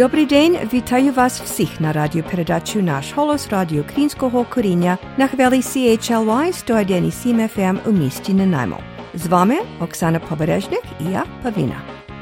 [0.00, 6.52] Dobry den, vitajú vas wszystkich na radioperedaczu Nasz Holos Radio Krinskoho Korinja na chwili CHLY
[6.52, 8.78] 101,7 FM u mieście Nanaimo.
[9.14, 11.22] Z Wami Oksana Pobereżnik i ja,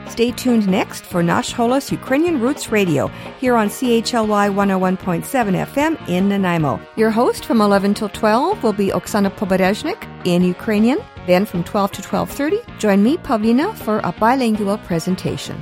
[0.08, 3.10] Stay tuned next for Nash Holos Ukrainian Roots Radio
[3.40, 6.78] here on CHLY 101.7 FM in Nanaimo.
[6.96, 10.98] Your host from 11 till 12 will be Oksana Poberežník in Ukrainian.
[11.26, 15.54] Then from 12 to 12.30, join me, Pavlina, for a bilingual presentation.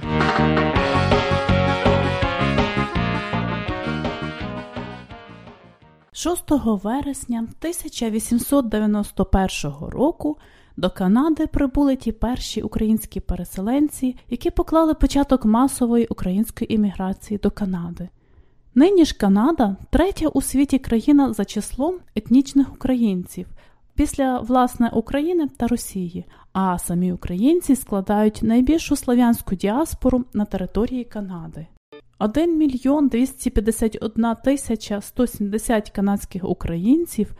[6.18, 10.36] Шостого вересня 1891 року
[10.76, 18.08] до Канади прибули ті перші українські переселенці, які поклали початок масової української імміграції до Канади.
[18.74, 23.46] Нині ж Канада третя у світі країна за числом етнічних українців
[23.94, 31.66] після власне України та Росії, а самі українці складають найбільшу слав'янську діаспору на території Канади.
[32.18, 37.34] 1 мільйон 251 тисяча 170 канадських українців,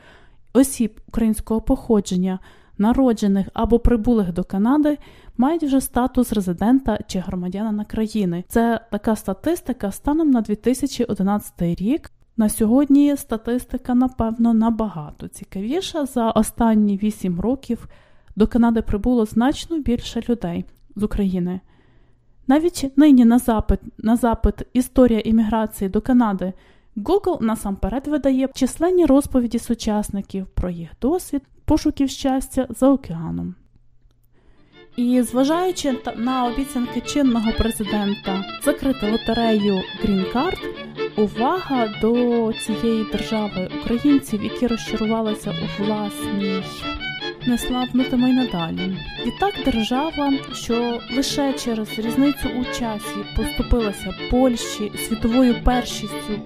[0.53, 2.39] осіб українського походження
[2.79, 4.99] народжених або прибулих до Канади,
[5.37, 8.45] мають вже статус резидента чи громадянина країни.
[8.49, 12.11] Це така статистика станом на 2011 рік.
[12.37, 16.07] На сьогодні статистика, напевно, набагато цікавіша.
[16.07, 17.89] За останні 8 років
[18.37, 20.65] до Канади прибуло значно більше людей
[20.97, 21.61] з України.
[22.47, 26.53] Навіть нині на запит на запит Історія імміграції до Канади
[26.97, 33.55] Google насамперед видає численні розповіді сучасників про їх досвід пошуків щастя за океаном.
[34.97, 40.59] І зважаючи на обіцянки чинного президента закрити лотерею Green Card,
[41.17, 46.63] увага до цієї держави українців, які розчарувалися у власній,
[47.47, 48.97] не слабнутиме й надалі.
[49.27, 56.41] І так держава, що лише через різницю у часі поступилася Польщі світовою першістю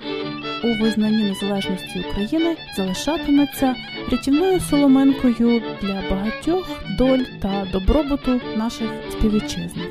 [0.65, 3.75] у визнанні незалежності України залишатиметься
[4.11, 9.90] рятівною соломинкою для багатьох доль та добробуту наших співвітчизників.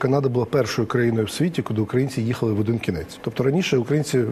[0.00, 3.18] Канада була першою країною в світі, куди українці їхали в один кінець.
[3.20, 4.24] Тобто раніше українці,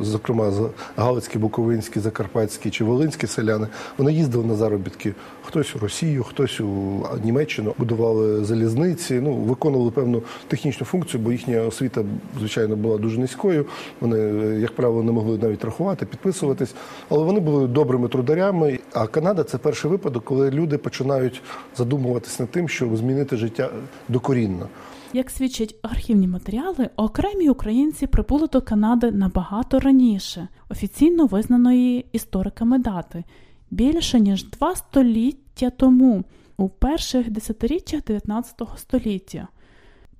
[0.00, 0.52] зокрема
[0.96, 3.66] Галицькі, Буковинські, Закарпатські чи Волинські селяни,
[3.98, 5.14] вони їздили на заробітки.
[5.42, 11.60] Хтось у Росію, хтось у Німеччину, будували залізниці, ну виконували певну технічну функцію, бо їхня
[11.60, 12.04] освіта,
[12.38, 13.66] звичайно, була дуже низькою.
[14.00, 14.18] Вони,
[14.60, 16.74] як правило, не могли навіть рахувати, підписуватись,
[17.08, 18.78] але вони були добрими трударями.
[18.92, 21.42] А Канада це перший випадок, коли люди починають
[21.76, 23.70] задумуватись над тим, щоб змінити життя
[24.08, 24.68] докорінно.
[25.14, 33.24] Як свідчать архівні матеріали, окремі українці прибули до Канади набагато раніше, офіційно визнаної істориками дати
[33.70, 36.24] більше ніж два століття тому,
[36.56, 39.48] у перших десятиріччях 19 століття,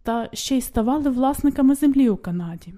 [0.03, 2.75] та ще й ставали власниками землі у Канаді.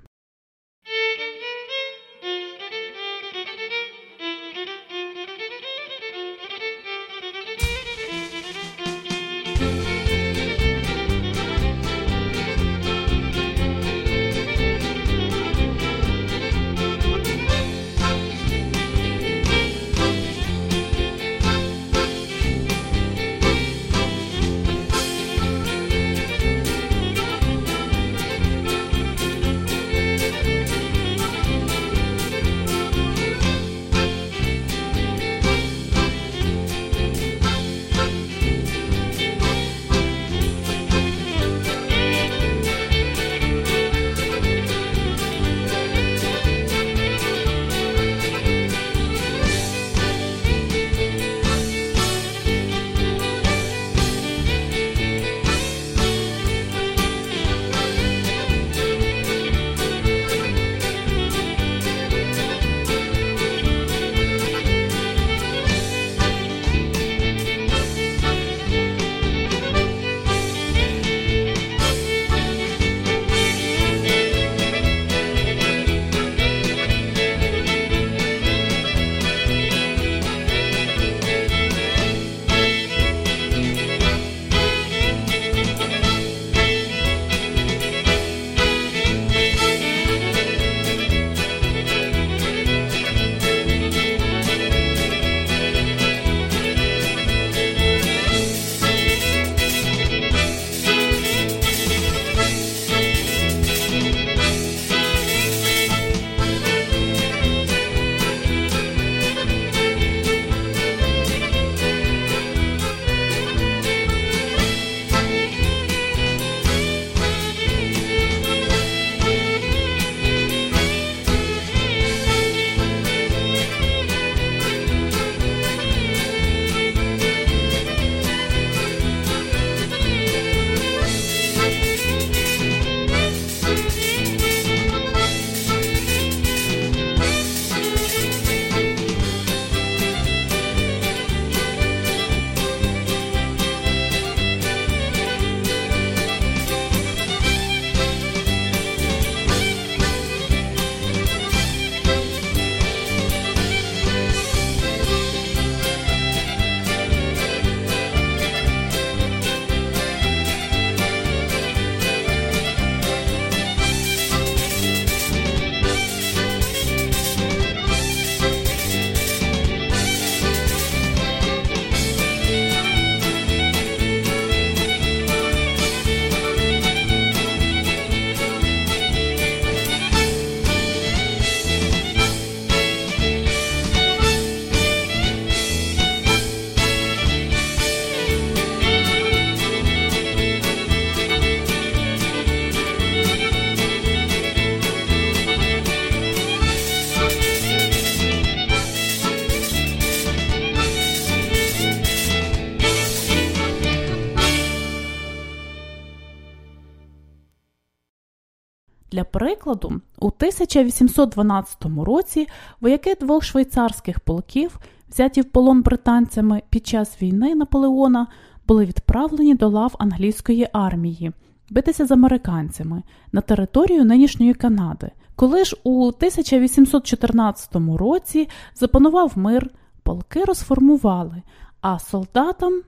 [209.64, 212.49] Прикладу, у 1812 році
[212.81, 214.78] вояки двох швейцарських полків,
[215.08, 218.26] взяті в полон британцями під час війни Наполеона,
[218.66, 221.32] були відправлені до лав англійської армії
[221.70, 223.02] битися з американцями
[223.32, 225.11] на територію нинішньої Канади.
[225.37, 229.70] Коли ж у 1814 році запанував мир,
[230.02, 231.43] полки розформували,
[231.81, 232.82] а солдатам,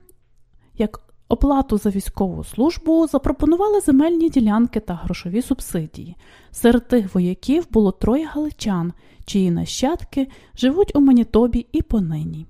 [0.77, 6.15] як оплату за військову службу, запропонували земельні ділянки та грошові субсидії.
[6.51, 8.93] Серед тих вояків було троє галичан,
[9.25, 12.45] чиї нащадки живуть у Манітобі і понині.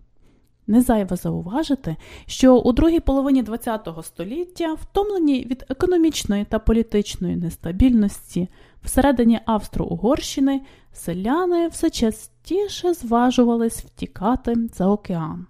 [0.67, 1.95] Не зайве зауважити,
[2.25, 8.47] що у другій половині ХХ століття, втомлені від економічної та політичної нестабільності,
[8.83, 10.61] всередині Австро-Угорщини
[10.93, 15.47] селяни все частіше зважувались втікати за океан.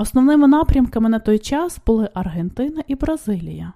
[0.00, 3.72] Основними напрямками на той час були Аргентина і Бразилія.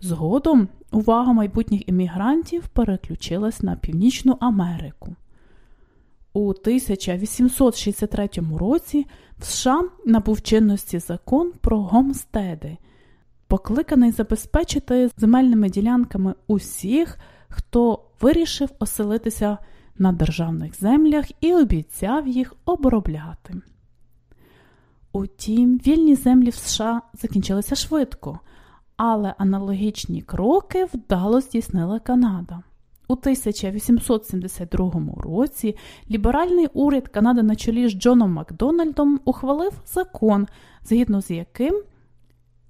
[0.00, 5.16] Згодом увага майбутніх іммігрантів переключилась на Північну Америку.
[6.32, 8.28] У 1863
[8.58, 9.06] році
[9.38, 12.76] в США набув чинності закон про гомстеди,
[13.46, 17.18] покликаний забезпечити земельними ділянками усіх,
[17.48, 19.58] хто вирішив оселитися
[19.98, 23.54] на державних землях і обіцяв їх обробляти.
[25.12, 28.40] Утім, вільні землі в США закінчилися швидко,
[28.96, 32.62] але аналогічні кроки вдало здійснила Канада.
[33.08, 35.76] У 1872 році
[36.10, 40.46] ліберальний уряд Канади на чолі з Джоном Макдональдом ухвалив закон,
[40.84, 41.82] згідно з яким,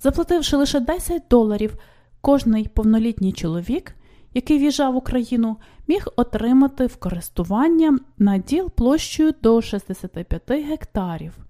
[0.00, 1.77] заплативши лише 10 доларів,
[2.20, 3.94] кожний повнолітній чоловік,
[4.34, 5.56] який в'їжджав в Україну,
[5.89, 11.47] міг отримати в користування наділ площею до 65 гектарів.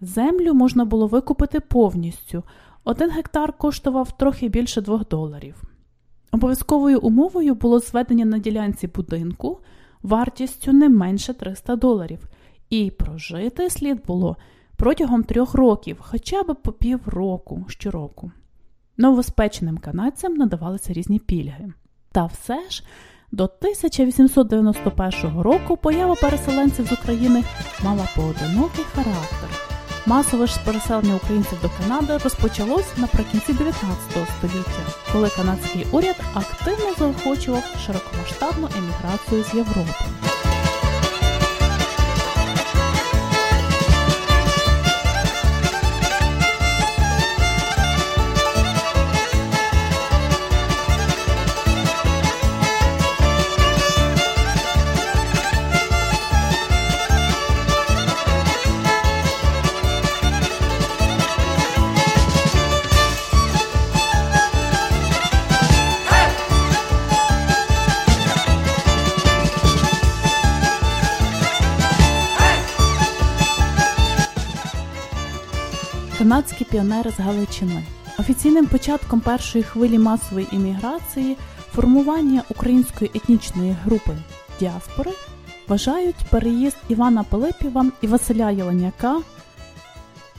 [0.00, 2.42] Землю можна було викупити повністю.
[2.84, 5.62] Один гектар коштував трохи більше 2 доларів.
[6.32, 9.60] Обов'язковою умовою було зведення на ділянці будинку
[10.02, 12.28] вартістю не менше 300 доларів,
[12.70, 14.36] і прожити слід було
[14.76, 18.30] протягом трьох років, хоча б по півроку щороку.
[18.96, 21.72] Новоспеченим канадцям надавалися різні пільги.
[22.12, 22.84] Та все ж
[23.32, 27.44] до 1891 року поява переселенців з України
[27.84, 29.67] мала поодинокий характер.
[30.08, 34.00] Масове ж переселення українців до Канади розпочалось наприкінці 19
[34.38, 40.04] століття, коли канадський уряд активно заохочував широкомасштабну еміграцію з Європи.
[76.38, 77.82] Канадські піонери з Галичини.
[78.18, 81.36] Офіційним початком першої хвилі масової імміграції
[81.72, 84.12] формування української етнічної групи
[84.60, 85.10] діаспори
[85.68, 89.20] вважають переїзд Івана Пилипіва і Василя Єленяка.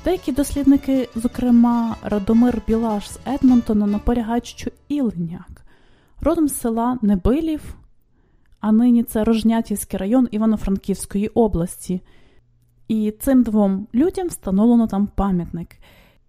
[0.06, 5.66] Деякі дослідники, зокрема Радомир Білаш з Едмонтона, наполягають, що Іленяк,
[6.22, 7.76] родом з села Небилів,
[8.60, 12.02] а нині це Рожнятівський район Івано-Франківської області.
[12.90, 15.78] І цим двом людям встановлено там пам'ятник.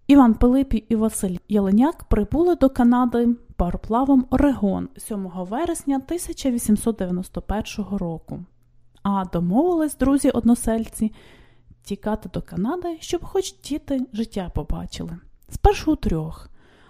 [0.07, 8.39] Іван Пилипі і Василь Єленяк прибули до Канади пароплавом Орегон 7 вересня 1891 року.
[9.03, 11.11] А домовились друзі-односельці
[11.83, 15.17] тікати до Канади, щоб хоч діти життя побачили.
[15.49, 16.49] Спершу трьох,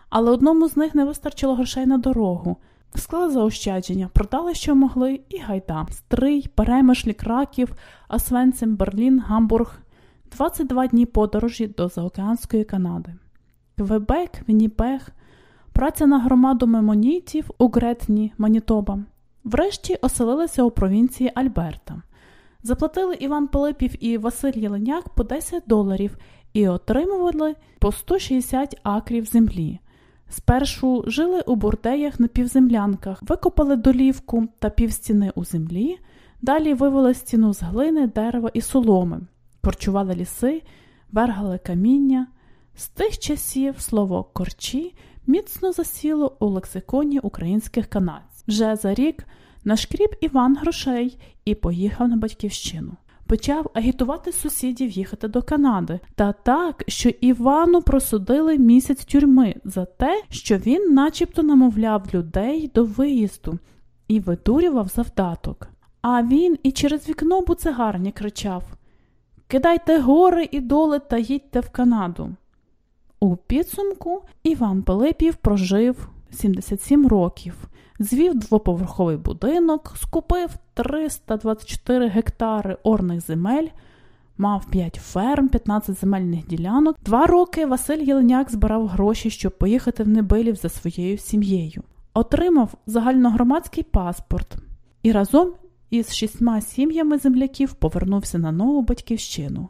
[0.10, 2.58] але одному з них не вистачило грошей на дорогу.
[2.96, 5.88] Склали заощадження, продали, що могли, і гайда.
[5.92, 7.76] Стрий, Перемишлі, Краків,
[8.10, 9.80] Освенцим, Берлін, Гамбург.
[10.32, 13.14] 22 дні подорожі до Заокеанської Канади.
[13.78, 15.10] Квебек, Вінніпег,
[15.74, 19.00] праця на громаду мемонітів у Гретні, Манітоба.
[19.44, 22.02] Врешті оселилися у провінції Альберта.
[22.64, 26.18] Заплатили Іван Пилипів і Василь Єленяк по 10 доларів
[26.54, 29.80] і отримували по 160 акрів землі.
[30.32, 35.98] Спершу жили у бурдеях на півземлянках, викопали долівку та півстіни у землі,
[36.42, 39.22] далі вивели стіну з глини, дерева і соломи,
[39.64, 40.62] корчували ліси,
[41.12, 42.28] вергали каміння.
[42.76, 44.96] З тих часів слово корчі
[45.28, 48.46] міцно засіло у лексиконі українських канадців.
[48.48, 49.26] Вже за рік
[49.64, 52.92] нашкріб Іван грошей і поїхав на батьківщину
[53.32, 60.24] почав агітувати сусідів їхати до Канади, та так, що Івану просудили місяць тюрми за те,
[60.30, 63.60] що він, начебто, намовляв людей до виїзду
[64.08, 65.68] і видурював завдаток.
[66.02, 68.64] А він і через вікно буцегарні кричав
[69.48, 72.30] Кидайте гори і доли та їдьте в Канаду.
[73.20, 77.54] У підсумку Іван Пилипів прожив 77 років,
[78.04, 83.68] звів двоповерховий будинок, скупив 324 гектари орних земель,
[84.38, 86.98] мав 5 ферм, 15 земельних ділянок.
[87.06, 91.84] Два роки Василь Єленяк збирав гроші, щоб поїхати в Небилів за своєю сім'єю.
[92.14, 94.56] Отримав загальногромадський паспорт
[95.04, 95.54] і разом
[95.90, 99.70] із шістьма сім'ями земляків повернувся на нову батьківщину.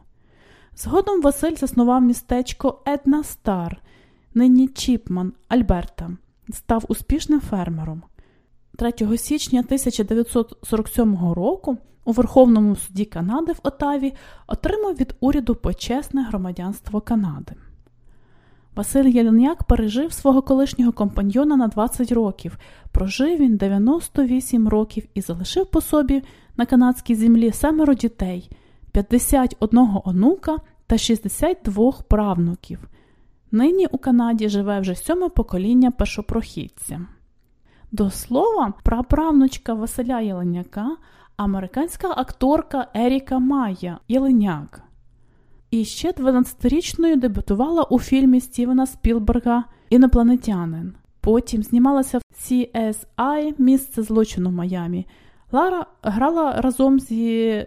[0.76, 3.82] Згодом Василь заснував містечко Една Стар,
[4.34, 6.10] нині Чіпман Альберта,
[6.52, 8.02] став успішним фермером.
[8.76, 14.14] 3 січня 1947 року у Верховному суді Канади в Отаві
[14.46, 17.52] отримав від уряду почесне громадянство Канади.
[18.74, 22.58] Василь Єленяк пережив свого колишнього компаньйона на 20 років,
[22.92, 26.22] прожив він 98 років і залишив по собі
[26.56, 28.50] на канадській землі семеро дітей,
[28.92, 32.88] 51 онука та 62 правнуків.
[33.50, 37.00] Нині у Канаді живе вже сьоме покоління першопрохідця.
[37.94, 40.96] До слова, праправнучка Василя Єленяка,
[41.36, 44.82] американська акторка Еріка Майя Єленяк.
[45.70, 50.94] І ще 12-річною дебютувала у фільмі Стівена Спілберга Інопланетянин.
[51.20, 55.06] Потім знімалася в CSI Місце злочину в Майамі.
[55.52, 57.66] Лара грала разом зі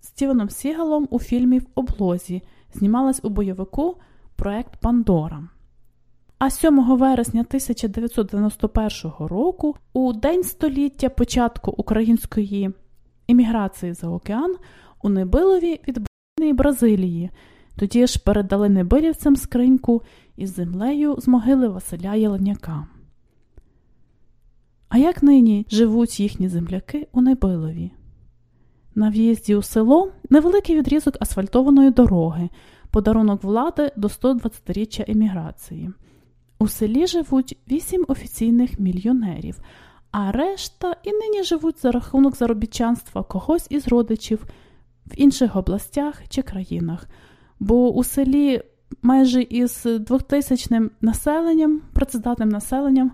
[0.00, 2.42] Стівеном Сігалом у фільмі В облозі,
[2.74, 3.96] знімалась у бойовику
[4.36, 5.48] Проект Пандора.
[6.38, 12.70] А 7 вересня 1991 року, у День століття початку української
[13.26, 14.56] імміграції за океан,
[15.02, 17.30] у Небилові відбуваної Бразилії.
[17.76, 20.02] Тоді ж передали небилівцям скриньку
[20.36, 22.86] із землею з могили Василя Єленяка.
[24.88, 27.90] А як нині живуть їхні земляки у Небилові?
[28.94, 32.48] На в'їзді у село невеликий відрізок асфальтованої дороги,
[32.90, 35.90] подарунок влади до 120-річчя еміграції.
[36.58, 39.60] У селі живуть вісім офіційних мільйонерів,
[40.10, 44.44] а решта і нині живуть за рахунок заробітчанства когось із родичів
[45.06, 47.08] в інших областях чи країнах.
[47.60, 48.62] Бо у селі
[49.02, 53.12] майже із двохтисячним населенням, працездатним населенням,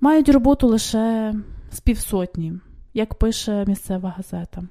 [0.00, 1.34] мають роботу лише
[1.72, 2.52] з півсотні,
[2.94, 4.62] як пише місцева газета.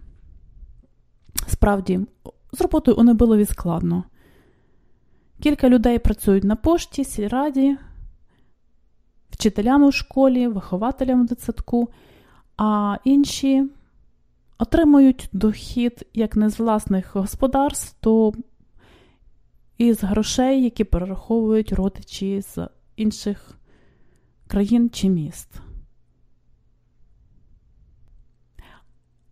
[1.48, 2.00] Справді,
[2.54, 4.04] з роботою у Небилові складно.
[5.44, 7.78] Кілька людей працюють на пошті, сільраді,
[9.30, 11.90] вчителями у школі, вихователями в дитсадку,
[12.58, 13.70] а інші
[14.58, 18.34] отримують дохід як не з власних господарств, то
[19.78, 23.58] із грошей, які перераховують родичі з інших
[24.48, 25.50] країн чи міст.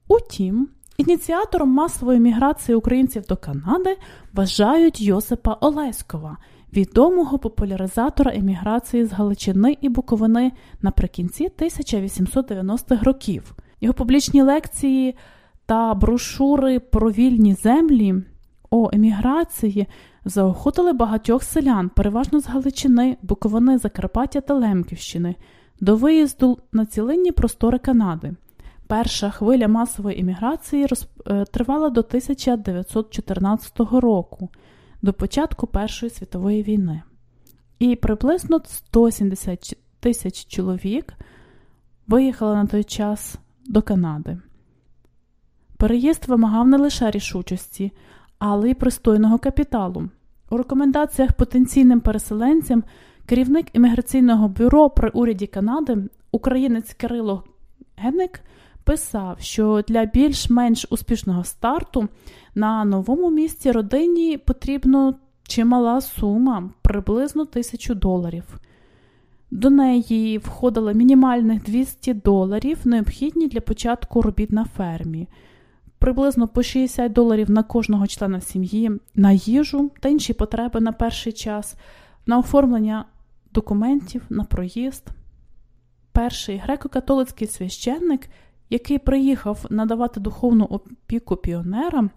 [0.07, 0.69] Утім,
[1.07, 3.97] Ініціатором масової міграції українців до Канади
[4.33, 6.37] вважають Йосипа Олеськова,
[6.73, 13.55] відомого популяризатора еміграції з Галичини і Буковини наприкінці 1890-х років.
[13.81, 15.15] Його публічні лекції
[15.65, 18.15] та брошури про вільні землі
[18.69, 19.87] о еміграції
[20.25, 25.35] заохотили багатьох селян, переважно з Галичини, Буковини, Закарпаття та Лемківщини,
[25.79, 28.33] до виїзду на цілинні простори Канади.
[28.91, 30.87] Перша хвиля масової імміграції.
[31.27, 34.49] Е, тривала до 1914 року,
[35.01, 37.01] до початку Першої світової війни,
[37.79, 41.13] і приблизно 170 тисяч чоловік
[42.07, 44.37] виїхали на той час до Канади.
[45.77, 47.91] Переїзд вимагав не лише рішучості,
[48.39, 50.09] але й пристойного капіталу.
[50.49, 52.83] У рекомендаціях потенційним переселенцям
[53.25, 55.97] керівник імміграційного бюро при уряді Канади,
[56.31, 57.43] українець Кирило
[57.97, 58.41] Генник–
[58.83, 62.07] писав, що для більш-менш успішного старту
[62.55, 68.59] на новому місці родині потрібно чимала сума, приблизно тисячу доларів.
[69.51, 75.27] До неї входило мінімальних 200 доларів, необхідні для початку робіт на фермі,
[75.99, 81.33] приблизно по 60 доларів на кожного члена сім'ї, на їжу та інші потреби на перший
[81.33, 81.75] час,
[82.25, 83.05] на оформлення
[83.53, 85.07] документів, на проїзд.
[86.11, 88.29] Перший греко-католицький священник
[88.71, 92.09] який приїхав надавати духовну опіку піонерам,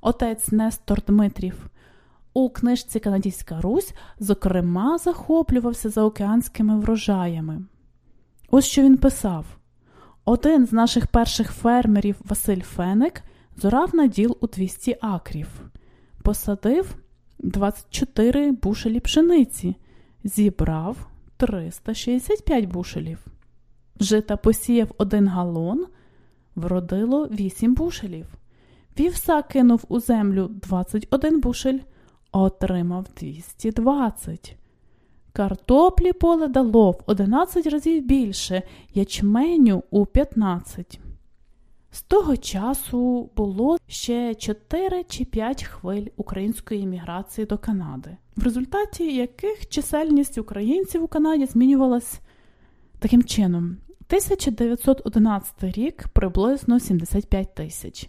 [0.00, 1.70] отець Нестор Дмитрів,
[2.34, 7.62] у книжці Канадійська Русь, зокрема, захоплювався заокеанськими врожаями.
[8.50, 9.44] Ось що він писав:
[10.24, 13.22] один з наших перших фермерів Василь Феник
[13.56, 15.48] зорав на діл у 200 акрів,
[16.22, 16.96] посадив
[17.38, 19.76] 24 бушелі пшениці,
[20.24, 20.96] зібрав
[21.36, 23.18] 365 бушелів.
[24.00, 25.86] Жита посіяв один галон,
[26.54, 28.26] вродило 8 бушелів.
[28.98, 31.78] Вівса кинув у землю 21 бушель,
[32.32, 34.56] отримав 220.
[35.32, 38.62] Картоплі поле дало в 11 разів більше,
[38.94, 41.00] ячменю у 15.
[41.90, 49.16] З того часу було ще 4 чи 5 хвиль української еміграції до Канади, в результаті
[49.16, 52.20] яких чисельність українців у Канаді змінювалась
[52.98, 53.76] таким чином:
[54.08, 58.08] 1911 рік приблизно 75 тисяч,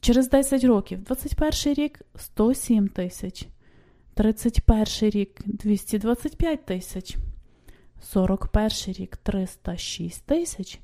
[0.00, 3.46] через 10 років, 21 рік 107 тисяч,
[4.14, 7.16] 31 рік 225 тисяч,
[8.00, 10.80] 41 рік 306 тисяч,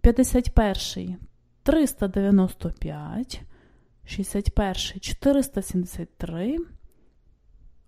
[0.00, 1.16] 51
[1.62, 3.40] 395,
[4.04, 6.56] 61 473.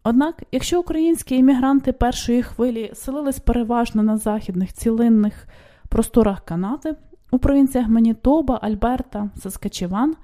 [0.05, 5.47] Однак, якщо українські іммігранти першої хвилі селились переважно на західних цілинних
[5.93, 6.95] просторах Канади,
[7.31, 10.15] у провінціях Манітоба, Альберта, Саскачеван,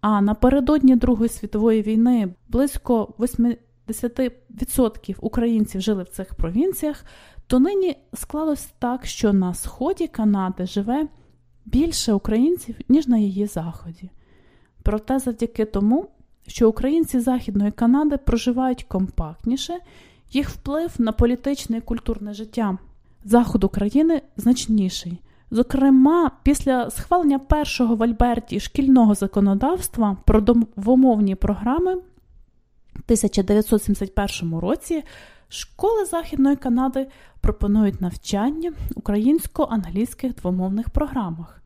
[0.00, 7.04] а напередодні Другої світової війни близько 80% українців жили в цих провінціях,
[7.46, 11.08] то нині склалось так, що на сході Канади живе
[11.64, 14.10] більше українців, ніж на її заході.
[14.82, 16.06] Проте завдяки тому,
[16.46, 19.78] що українці Західної Канади проживають компактніше,
[20.32, 22.78] їх вплив на політичне і культурне життя
[23.24, 25.20] заходу країни значніший.
[25.50, 31.94] Зокрема, після схвалення першого в Альберті шкільного законодавства про домовомовні програми
[32.94, 35.04] в 1971 році
[35.48, 37.06] школи Західної Канади
[37.40, 41.62] пропонують навчання українсько-англійських двомовних програмах.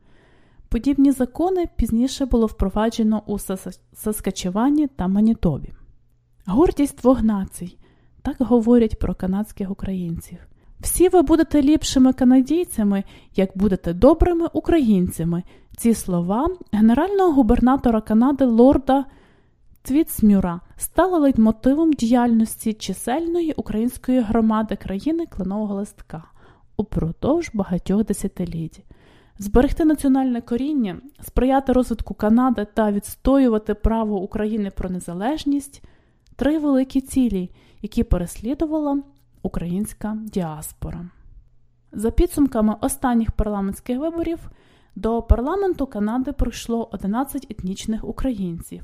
[0.69, 3.39] Подібні закони пізніше було впроваджено у
[3.93, 5.73] Саскачевані та Манітобі.
[6.45, 7.77] Гордість двох націй
[8.21, 10.37] так говорять про канадських українців.
[10.83, 13.03] Всі ви будете ліпшими канадійцями,
[13.35, 15.43] як будете добрими українцями.
[15.77, 19.05] Ці слова генерального губернатора Канади Лорда
[19.81, 26.23] Твітсмюра стали лейтмотивом діяльності чисельної української громади країни Кленового листка
[26.77, 28.83] упродовж багатьох десятиліть
[29.39, 35.83] зберегти національне коріння, сприяти розвитку Канади та відстоювати право України про незалежність
[36.35, 37.49] три великі цілі,
[37.81, 39.01] які переслідувала
[39.43, 41.05] українська діаспора.
[41.91, 44.49] За підсумками останніх парламентських виборів
[44.95, 48.83] до парламенту Канади прийшло 11 етнічних українців.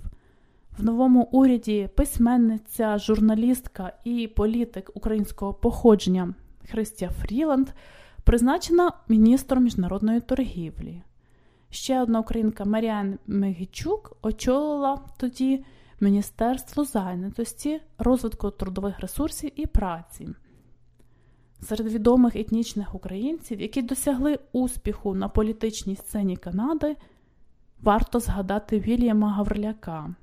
[0.78, 6.34] В новому уряді письменниця, журналістка і політик українського походження
[6.72, 7.70] Христя Фріланд
[8.24, 11.02] призначена міністром міжнародної торгівлі.
[11.70, 15.66] Ще одна українка Маріан Мегічук очолила тоді
[16.02, 20.28] Міністерство зайнятості, розвитку трудових ресурсів і праці.
[21.62, 26.96] Серед відомих етнічних українців, які досягли успіху на політичній сцені Канади,
[27.82, 30.16] варто згадати Вільяма Гавриляка,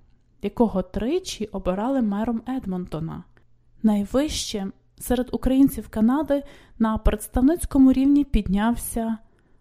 [0.43, 3.25] якого тричі обирали мером Едмонтона.
[3.83, 4.67] Найвище
[4.99, 6.43] Серед українців Канади
[6.79, 9.19] на представницькому рівні піднявся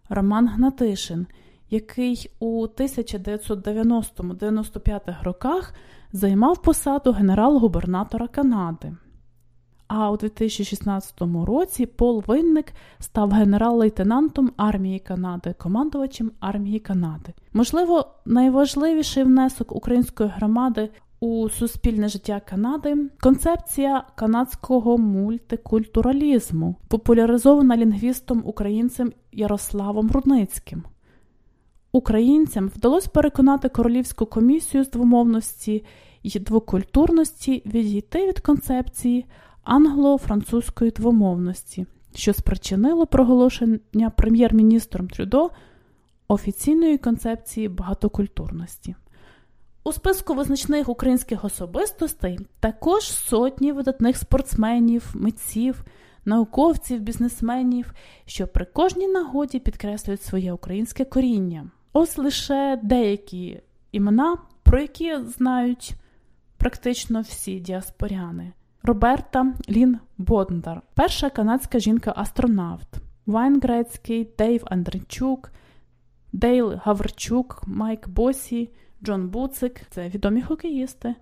[0.08, 1.26] Роман Гнатишин,
[1.70, 5.74] який у 1990-95 роках
[6.12, 8.96] займав посаду генерал-губернатора Канади.
[9.88, 11.14] А у 2016
[11.46, 17.32] році Пол Винник став генерал-лейтенантом армії Канади, командувачем армії Канади.
[17.52, 29.12] Можливо, найважливіший внесок української громади у суспільне життя Канади концепція канадського мультикультуралізму, популяризована лінгвістом українцем
[29.32, 30.84] Ярославом Рудницьким.
[31.92, 35.84] Українцям вдалося переконати королівську комісію з двомовності
[36.22, 39.26] і двокультурності відійти від концепції
[39.66, 45.50] англо-французької двомовності, що спричинило проголошення прем'єр-міністром Трюдо
[46.28, 48.94] офіційної концепції багатокультурності.
[49.84, 55.84] У списку визначних українських особистостей також сотні видатних спортсменів, митців,
[56.24, 57.92] науковців, бізнесменів,
[58.26, 61.70] що при кожній нагоді підкреслюють своє українське коріння.
[61.92, 63.60] Ось лише деякі
[63.92, 65.94] імена, про які знають
[66.56, 68.52] практично всі діаспоряни.
[68.86, 72.88] Роберта Лін Бодндар, перша канадська жінка-астронавт,
[73.26, 75.50] Вейн Грецький, Дейв Андрійчук,
[76.32, 78.70] Дейл Гаверчук, Майк Босі.
[79.04, 81.14] Джон Буцик це відомі хокеїсти,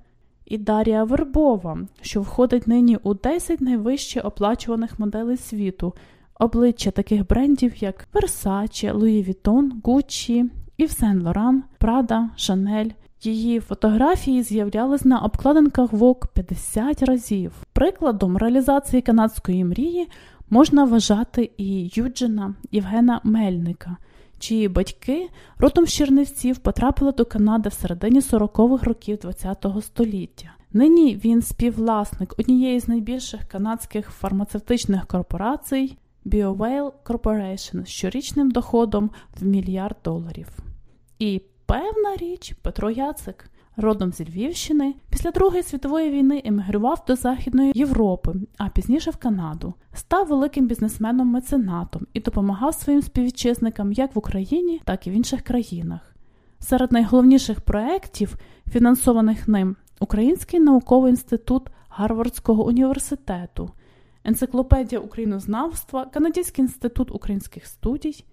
[0.45, 5.95] і Дарія Вербова, що входить нині у 10 найвище оплачуваних моделей світу,
[6.41, 12.93] обличчя таких брендів, як Versace, Louis Vuitton, Gucci, Yves Saint Laurent, Prada, Chanel.
[13.27, 17.53] Її фотографії з'являлись на обкладинках Vogue 50 разів.
[17.73, 20.09] Прикладом реалізації канадської мрії
[20.51, 23.97] можна вважати і Юджина Євгена Мельника,
[24.39, 30.51] чиї батьки родом з Чернівців потрапили до Канади в середині 40-х років ХХ століття.
[30.73, 39.11] Нині він співвласник однієї з найбільших канадських фармацевтичних корпорацій BioWhale Corporation з щорічним доходом
[39.41, 40.49] в мільярд доларів.
[41.19, 47.73] І певна річ Петро Яцик родом зі Львівщини, після Другої світової війни емігрував до Західної
[47.75, 54.81] Європи, а пізніше в Канаду, став великим бізнесменом-меценатом і допомагав своїм співвітчизникам як в Україні,
[54.85, 56.15] так і в інших країнах.
[56.59, 58.37] Серед найголовніших проєктів,
[58.73, 63.71] фінансованих ним, Український науковий інститут Гарвардського університету,
[64.25, 68.25] Енциклопедія українознавства, Канадський інститут українських студій,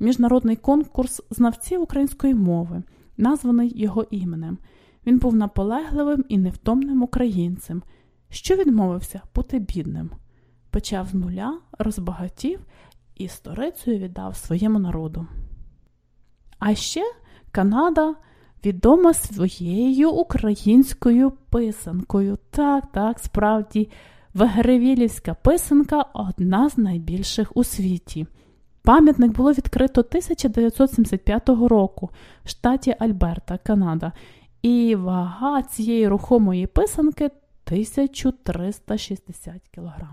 [0.00, 2.82] міжнародний конкурс знавців української мови,
[3.16, 4.58] названий його іменем,
[5.06, 7.82] він був наполегливим і невтомним українцем,
[8.28, 10.10] що відмовився бути бідним,
[10.70, 12.60] почав з нуля, розбагатів
[13.14, 15.26] і сторицею віддав своєму народу.
[16.58, 17.02] А ще
[17.50, 18.14] Канада
[18.64, 22.38] відома своєю українською писанкою.
[22.50, 23.90] Так, так, справді,
[24.34, 28.26] Вегеревілівська писанка одна з найбільших у світі.
[28.82, 32.10] Пам'ятник було відкрито 1975 року
[32.44, 34.12] в штаті Альберта, Канада,
[34.62, 40.10] і вага цієї рухомої писанки 1360 кг.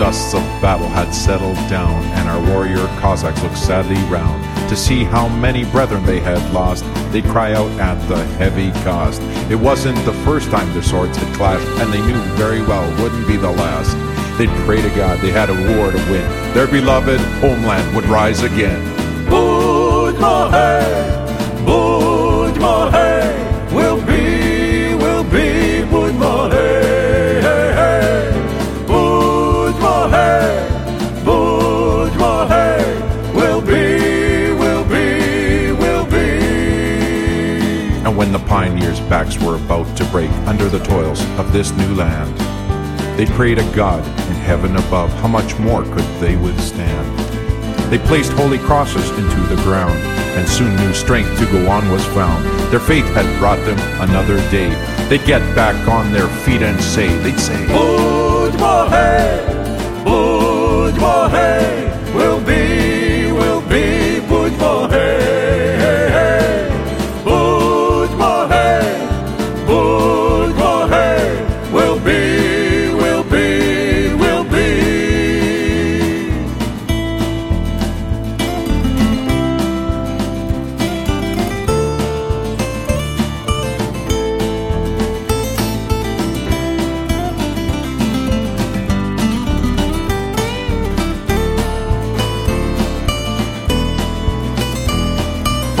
[0.00, 5.04] dusts of battle had settled down, and our warrior Cossacks looked sadly round to see
[5.04, 6.84] how many brethren they had lost.
[7.12, 9.20] They cry out at the heavy cost.
[9.50, 13.28] It wasn't the first time their swords had clashed, and they knew very well wouldn't
[13.28, 13.92] be the last.
[14.38, 16.54] They'd pray to God they had a war to win.
[16.54, 18.80] Their beloved homeland would rise again.
[19.28, 21.19] Put my
[38.70, 42.32] pioneers' backs were about to break under the toils of this new land.
[43.18, 47.18] They prayed a God in heaven above, how much more could they withstand?
[47.90, 49.98] They placed holy crosses into the ground,
[50.38, 52.44] and soon new strength to go on was found.
[52.70, 53.78] Their faith had brought them
[54.08, 54.70] another day.
[55.08, 59.34] They'd get back on their feet and say, they'd say, Budmohe,
[60.04, 61.89] Budmohe.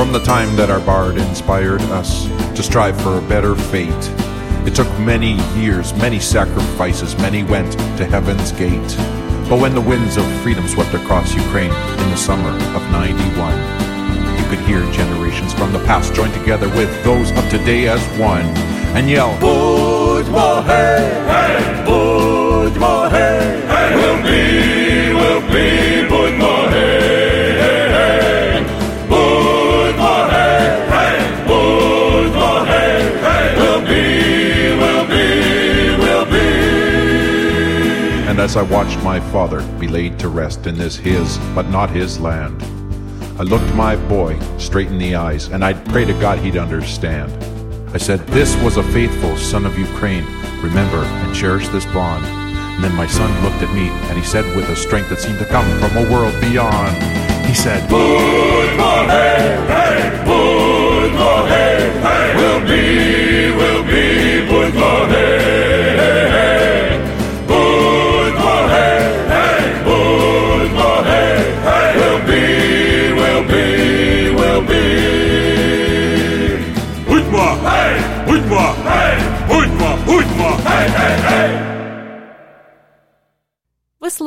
[0.09, 3.93] From the time that our bard inspired us to strive for a better fate,
[4.65, 8.97] it took many years, many sacrifices, many went to heaven's gate.
[9.47, 13.85] But when the winds of freedom swept across Ukraine in the summer of 91,
[14.39, 18.45] you could hear generations from the past join together with those of today as one
[18.97, 24.78] and yell, Будьмо гей, гей, будьмо гей, гей, we'll be,
[38.49, 42.19] as I watched my father be laid to rest in this his, but not his
[42.19, 42.61] land,
[43.39, 47.31] I looked my boy straight in the eyes, and I'd pray to God he'd understand.
[47.93, 50.25] I said, This was a faithful son of Ukraine.
[50.61, 52.25] Remember and cherish this bond.
[52.25, 55.39] And then my son looked at me, and he said with a strength that seemed
[55.39, 56.95] to come from a world beyond,
[57.45, 63.08] he said, Будьмо гей, гей, будьмо гей, гей, we'll be,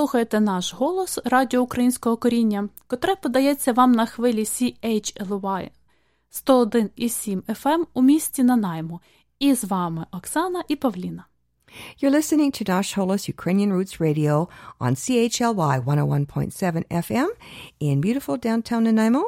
[0.03, 5.69] слухаєте наш голос Радіо Українського коріння, котре подається вам на хвилі CHLY
[6.45, 8.99] 101,7 FM у місті Нанаймо.
[9.39, 11.25] І з вами Оксана і Павліна.
[12.01, 14.47] You're listening to Nash Holos Ukrainian Roots Radio
[14.79, 17.29] on CHLY 101.7 FM
[17.79, 19.23] in beautiful downtown Nanaimo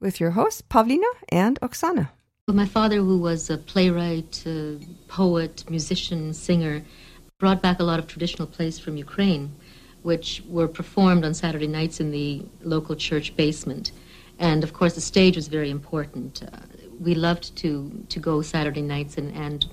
[0.00, 1.10] with your hosts Pavlina
[1.42, 2.04] and Oksana.
[2.46, 4.52] Well, my father, who was a playwright, uh,
[5.18, 6.76] poet, musician, singer,
[7.40, 9.44] brought back a lot of traditional plays from Ukraine,
[10.08, 13.92] which were performed on Saturday nights in the local church basement.
[14.38, 16.42] And of course, the stage was very important.
[16.42, 16.60] Uh,
[16.98, 17.70] we loved to,
[18.08, 19.66] to go Saturday nights and, and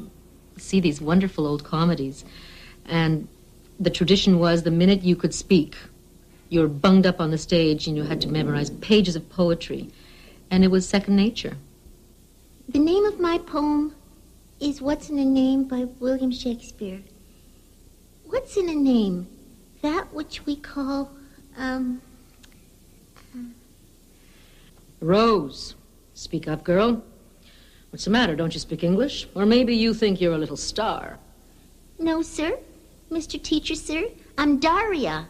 [0.57, 2.25] see these wonderful old comedies.
[2.85, 3.29] And
[3.79, 5.77] the tradition was the minute you could speak,
[6.49, 9.89] you were bunged up on the stage and you had to memorize pages of poetry.
[10.51, 11.55] And it was second nature.
[12.67, 13.95] The name of my poem
[14.59, 16.99] is What's in a Name by William Shakespeare.
[18.25, 19.29] What's in a name?
[19.85, 21.11] That which we call,
[21.57, 22.01] um,
[24.99, 25.75] Rose,
[26.15, 27.03] speak up, girl.
[27.91, 28.35] What's the matter?
[28.35, 29.27] Don't you speak English?
[29.35, 31.19] Or maybe you think you're a little star.
[31.99, 32.57] no, sir.
[33.11, 33.39] Mr.
[33.39, 34.05] Teacher, sir.
[34.39, 35.27] I'm Daria.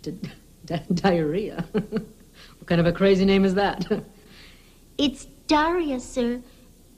[0.00, 0.18] D-
[0.64, 1.62] di- diarrhea.
[1.72, 3.84] what kind of a crazy name is that?
[4.96, 6.40] It's Daria, sir.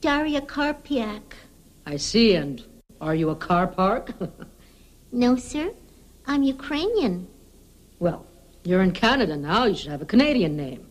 [0.01, 1.35] Daria Karpiak.
[1.87, 2.65] I see, and
[3.01, 4.13] are you a car park?
[5.11, 5.73] No, sir.
[6.27, 7.27] I'm Ukrainian.
[7.99, 8.27] well,
[8.65, 9.65] you're in Canada now.
[9.67, 10.87] You should have a Canadian name.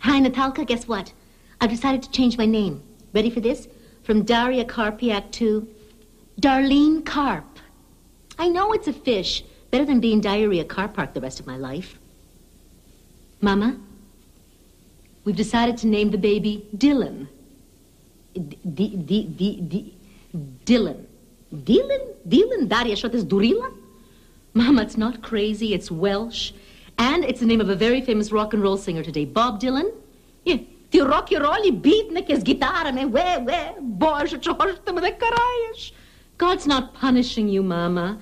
[0.00, 0.66] Hi, Natalka.
[0.66, 1.12] Guess what?
[1.60, 2.82] I've decided to change my name.
[3.14, 3.68] Ready for this?
[4.02, 5.68] From Daria Karpiak to
[6.40, 7.44] Darlene Carp.
[8.38, 9.44] I know it's a fish.
[9.70, 11.98] Better than being diarrhea car park the rest of my life.
[13.40, 13.78] Mama,
[15.24, 17.28] we've decided to name the baby Dylan.
[18.34, 19.94] D- D- D- D- D-
[20.64, 21.04] Dylan.
[21.51, 22.01] Dylan?
[22.25, 22.67] Dylan?
[22.67, 23.69] Daria, що ти здуріла?
[24.55, 25.73] Mama, it's not crazy.
[25.77, 26.53] It's Welsh.
[26.97, 29.89] And it's the name of a very famous rock and roll singer today, Bob Dylan.
[30.45, 30.59] Yeah.
[30.93, 35.93] Ті рокі-ролі, бітники з гітарами, ве, ве, боже, чого ж ти мене караєш?
[36.39, 38.15] God's not punishing you, mama.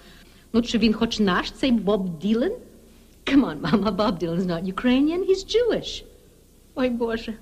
[0.53, 2.51] Ну, чи він хоч наш, цей Боб Ділен?
[3.25, 6.03] Come on, mama, Bob Dylan's not Ukrainian, he's Jewish.
[6.75, 7.33] Ой, Боже.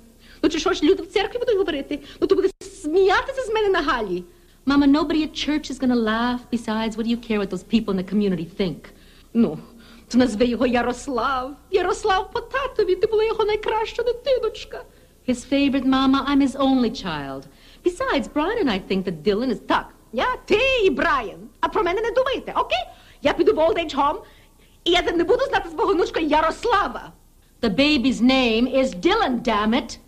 [0.44, 2.00] Ну, чи що ж люди в церкві будуть говорити?
[2.22, 4.24] Ну, ти будеш сміятися з мене на галі.
[4.66, 6.42] Mama, nobody at church is gonna laugh.
[6.52, 8.94] Besides, what do you care what those people in the community think?
[9.34, 9.60] Ну,
[10.08, 11.56] то назви його Ярослав.
[11.72, 14.84] Ярослав по татові, ти була його найкраща дитиночка.
[15.28, 17.44] His favorite mama, I'm his only child.
[17.84, 19.60] Besides, Brian and I think that Dylan is...
[19.60, 21.50] Так, я, ти і Брайан.
[21.60, 22.86] А про мене не думайте, окей?
[23.22, 24.22] Я піду в old age home,
[24.84, 27.14] і я не буду знати свого внучка Ярослава.
[27.62, 30.00] The baby's name is Dylan, damn it.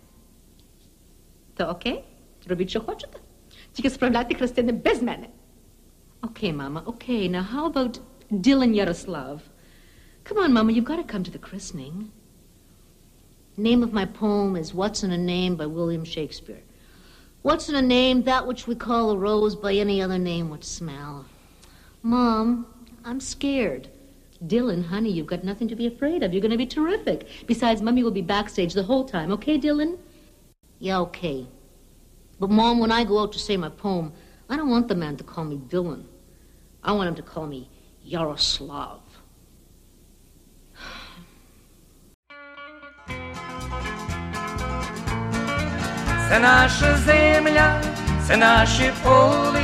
[1.56, 2.04] То окей?
[2.46, 3.18] Робіть, що хочете.
[3.77, 4.51] zich spravljati kroz
[4.83, 5.29] bez mene.
[6.21, 7.27] Okay, Mama, okay.
[7.27, 7.99] Now how about
[8.31, 9.41] Dylan Yaroslav?
[10.23, 12.11] Come on, Mama, you've got to come to the christening.
[13.57, 16.61] Name of my poem is What's in a Name by William Shakespeare.
[17.43, 18.23] What's in a name?
[18.23, 21.25] That which we call a rose by any other name would smell.
[22.03, 22.65] Mom,
[23.05, 23.89] I'm scared.
[24.45, 26.33] Dylan, honey, you've got nothing to be afraid of.
[26.33, 27.27] You're going to be terrific.
[27.47, 29.31] Besides, Mummy will be backstage the whole time.
[29.31, 29.97] Okay, Dylan?
[30.79, 31.47] Yeah, okay.
[32.39, 34.13] But, Mom, when I go out to say my poem,
[34.49, 36.03] I don't want the man to call me Dylan.
[36.83, 37.67] I want him to call me
[38.05, 38.99] Yaroslav.
[46.29, 47.81] Це наша земля,
[48.27, 49.61] це наші поли,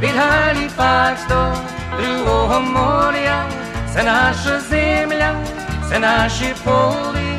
[0.00, 1.52] від Галіфакс до
[1.96, 3.48] другого моря,
[3.94, 5.44] це наша земля,
[5.88, 7.38] це наші поли,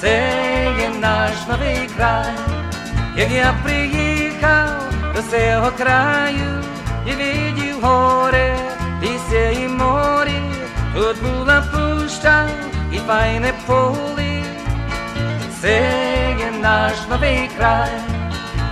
[0.00, 2.57] це є наш новий край.
[3.18, 4.68] Як я приїхав
[5.14, 6.64] до цього краю
[7.06, 8.56] і видів горе,
[9.02, 10.40] лісе і море,
[10.94, 12.48] тут була пуща
[12.92, 14.42] і файне поле.
[15.60, 15.80] Це
[16.38, 17.90] є наш новий край.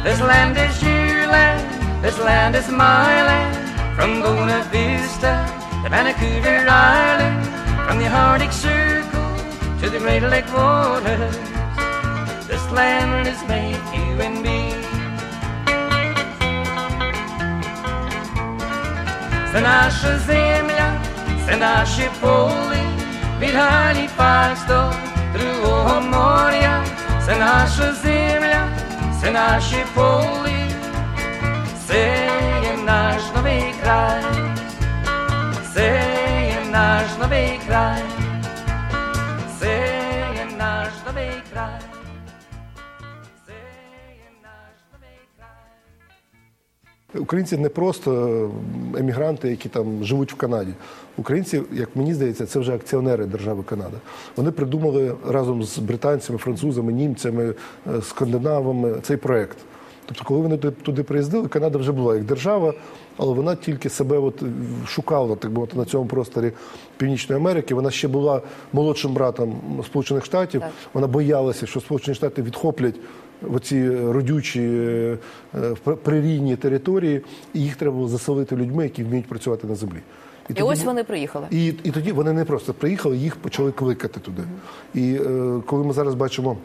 [0.04, 1.66] This land is your land,
[2.02, 3.56] this land is my land.
[3.96, 5.32] From Buena Vista
[5.82, 6.58] to Vancouver
[7.02, 7.42] Island,
[7.84, 9.28] from the Arctic Circle
[9.80, 11.36] to the Great Lake waters.
[12.50, 14.46] This land is made for you and.
[19.56, 21.00] Це наша земля,
[21.46, 22.80] це наші поли,
[23.40, 24.92] від Галіфакс до
[25.34, 26.84] другого моря,
[27.26, 28.68] це наша земля,
[29.20, 30.70] це наші поли,
[31.86, 32.28] це
[32.62, 34.22] є наш новий край,
[35.74, 36.04] це
[36.48, 38.02] є наш новий край,
[47.20, 48.50] українці не просто
[48.98, 50.70] емігранти, які там живуть в Канаді.
[51.16, 53.96] Українці, як мені здається, це вже акціонери держави Канада.
[54.36, 57.54] Вони придумали разом з британцями, французами, німцями,
[57.86, 59.56] е, скандинавами цей проект.
[60.08, 62.74] Тобто, коли вони туди- приїздили, Канада вже була як держава,
[63.16, 64.42] але вона тільки себе от
[64.86, 66.52] шукала, так би мовити, на цьому просторі
[66.96, 67.74] Північної Америки.
[67.74, 70.62] Вона ще була молодшим братом Сполучених Штатів.
[70.94, 72.94] Вона боялася, що Сполучені Штати відхоплять
[73.50, 75.18] оці родючі е,
[76.02, 77.20] прирійні території,
[77.54, 79.98] і їх треба було заселити людьми, які вміють працювати на землі.
[80.50, 81.46] І тоді ось вони приїхали.
[81.50, 84.42] і, і тоді вони не просто приїхали, їх почали кликати туди.
[84.94, 86.56] І е, коли ми зараз бачимо.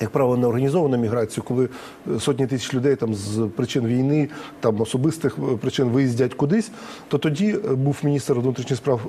[0.00, 1.68] Як правило, неорганізовану міграцію, коли
[2.16, 4.28] е, сотні тисяч людей там з причин війни,
[4.60, 6.70] там особистих е, причин виїздять кудись,
[7.08, 9.00] то тоді був міністр внутрішніх справ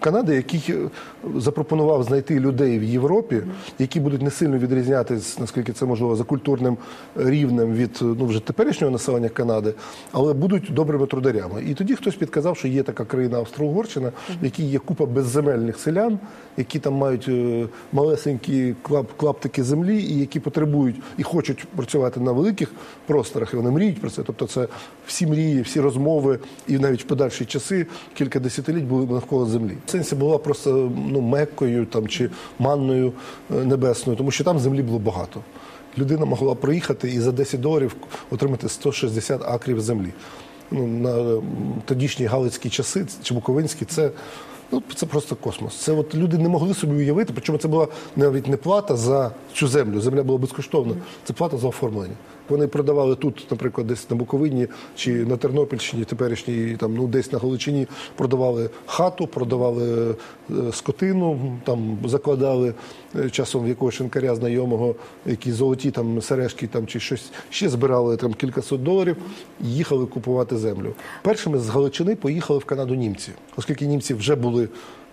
[0.00, 0.88] Канади, який е,
[1.36, 3.42] запропонував знайти людей в Європі,
[3.78, 6.76] які будуть не сильно відрізнятися, наскільки це можливо, за культурним
[7.16, 9.74] рівнем від е, ну вже теперішнього населення Канади,
[10.12, 11.62] але будуть добрими трударями.
[11.68, 16.18] І тоді хтось підказав, що є така країна Австро-Угорщина, в якій є купа безземельних селян,
[16.56, 22.32] які там мають е, малесенькі клап, клаптики землі, і які потребують і хочуть працювати на
[22.32, 22.72] великих
[23.06, 24.22] просторах, і вони мріють про це.
[24.22, 24.68] Тобто, це
[25.06, 29.76] всі мрії, всі розмови, і навіть в подальші часи кілька десятиліть були навколо землі.
[29.86, 33.12] Сенсі була просто ну меккою там чи манною
[33.50, 35.40] е, небесною, тому що там землі було багато.
[35.98, 37.96] Людина могла проїхати і за 10 доларів
[38.30, 40.12] отримати 160 акрів землі.
[40.70, 41.42] Ну, на
[41.84, 44.10] тодішні галицькі часи чи буковинські це.
[44.72, 45.76] Ну, це просто космос.
[45.76, 49.68] Це от люди не могли собі уявити, причому це була навіть не плата за цю
[49.68, 50.00] землю.
[50.00, 50.94] Земля була безкоштовна.
[51.24, 52.14] Це плата за оформлення.
[52.48, 57.38] Вони продавали тут, наприклад, десь на Буковині чи на Тернопільщині, теперішній там, ну десь на
[57.38, 60.10] Галичині, продавали хату, продавали
[60.50, 62.74] е, скотину, там закладали
[63.16, 64.94] е, часом якогось шинкаря знайомого,
[65.26, 69.16] які золоті там сережки там чи щось ще збирали там кількасот доларів,
[69.60, 70.94] і їхали купувати землю.
[71.22, 74.68] Першими з Галичини поїхали в Канаду німці, оскільки німці вже були.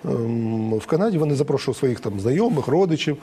[0.06, 3.18] Ем, В Канаді вони запрошували своїх там знайомих, родичів.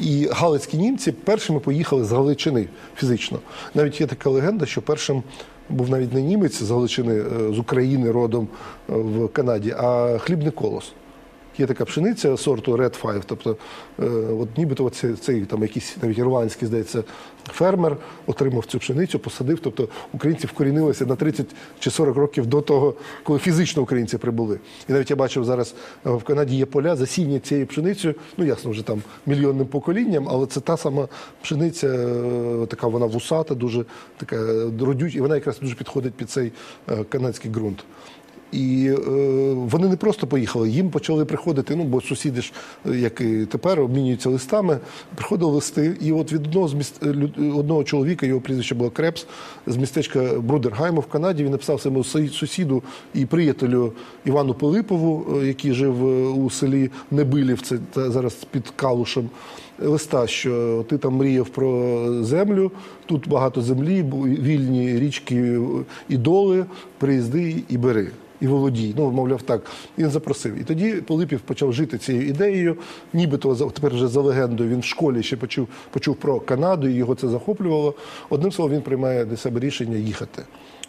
[0.00, 3.38] І галицькі німці першими поїхали з Галичини фізично.
[3.74, 5.22] Навіть є така легенда, що першим
[5.68, 8.48] був навіть не німець з Галичини, е, з України родом
[8.90, 10.92] е, в Канаді, а хлібний колос.
[11.58, 13.56] Є така пшениця сорту Red 5, тобто
[14.00, 14.04] е,
[14.40, 17.04] от нібито оце- цей там якийсь навіть ірландський, здається,
[17.44, 17.96] фермер
[18.26, 19.58] отримав цю пшеницю, посадив.
[19.60, 21.46] Тобто українці вкорінилися на 30
[21.78, 24.58] чи 40 років до того, коли фізично українці прибули.
[24.88, 25.74] І навіть я бачив зараз
[26.06, 30.46] е, в Канаді є поля, засіяні цією пшеницею, ну ясно, вже там мільйонним поколінням, але
[30.46, 31.08] це та сама
[31.42, 33.84] пшениця, е, така вона вусата, дуже
[34.16, 36.52] така е, родюча, і вона якраз дуже підходить під цей
[36.90, 37.84] е, канадський ґрунт.
[38.52, 41.76] І е, вони не просто поїхали, їм почали приходити.
[41.76, 42.52] Ну бо сусіди ж,
[42.90, 44.78] е, як і тепер, обмінюються листами.
[45.14, 47.02] Приходили листи, і от від одного з міст
[47.56, 49.26] одного чоловіка, його прізвище було Крепс,
[49.66, 51.44] з містечка Брудергайму в Канаді.
[51.44, 52.82] Він написав своєму су- сусіду
[53.14, 53.92] і приятелю
[54.24, 57.78] Івану Пилипову, е, який жив е, у селі Небилів, це
[58.10, 59.30] зараз під Калушем.
[59.78, 62.72] Листа, що ти там мріяв про землю,
[63.06, 64.04] тут багато землі,
[64.42, 65.58] вільні річки
[66.08, 66.64] і доли,
[66.98, 68.10] приїзди і бери.
[68.42, 69.62] І володій, ну мовляв, так
[69.98, 70.60] він запросив.
[70.60, 72.76] І тоді Пилипів почав жити цією ідеєю.
[73.12, 77.14] Нібито тепер вже за легендою він в школі ще почув, почув про Канаду, і його
[77.14, 77.94] це захоплювало.
[78.30, 80.42] Одним словом, він приймає для себе рішення їхати.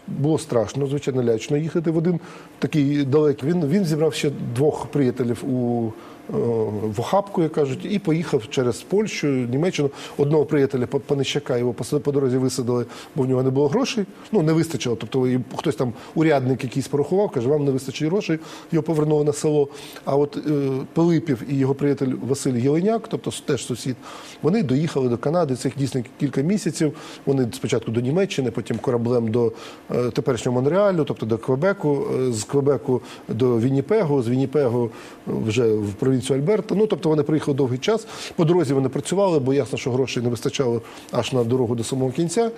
[0.08, 2.20] Було страшно, звичайно, лячно їхати в один
[2.60, 3.49] такий далекий.
[3.49, 5.91] Він, він зібрав ще двох приятелів у
[6.30, 9.89] в охапку, як кажуть, і поїхав через Польщу, Німеччину.
[10.17, 14.05] Одного приятеля Панищака його по, по дорозі висадили, бо в нього не було грошей.
[14.32, 14.95] Ну не вистачило.
[14.95, 18.39] Тобто хтось там урядник якийсь порахував, каже, вам не вистачить грошей.
[18.71, 19.67] Його повернули на село.
[20.05, 23.95] А от е, Пилипів і його приятель Василь Єленяк, тобто теж сусід,
[24.41, 25.55] вони доїхали до Канади.
[25.55, 26.93] Цих дійсно кілька місяців.
[27.26, 29.51] Вони спочатку до Німеччини, потім кораблем до
[29.91, 34.89] е, теперішнього Монреалю, тобто до Квебеку, е, з Квебеку до Вінніпегу, з Вінніпегу
[35.28, 36.76] вже в провінцію Альберта.
[36.76, 38.07] Ну тобто вони приїхали довгий час.
[38.36, 42.11] По дорозі вони працювали, бо ясно, що грошей не вистачало аж на дорогу до самого
[42.11, 42.51] кінця.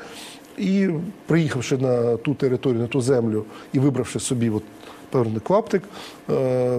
[0.58, 0.90] І
[1.26, 4.64] приїхавши на ту територію, на ту землю і вибравши собі от
[5.10, 5.84] певний клаптик,
[6.30, 6.76] е,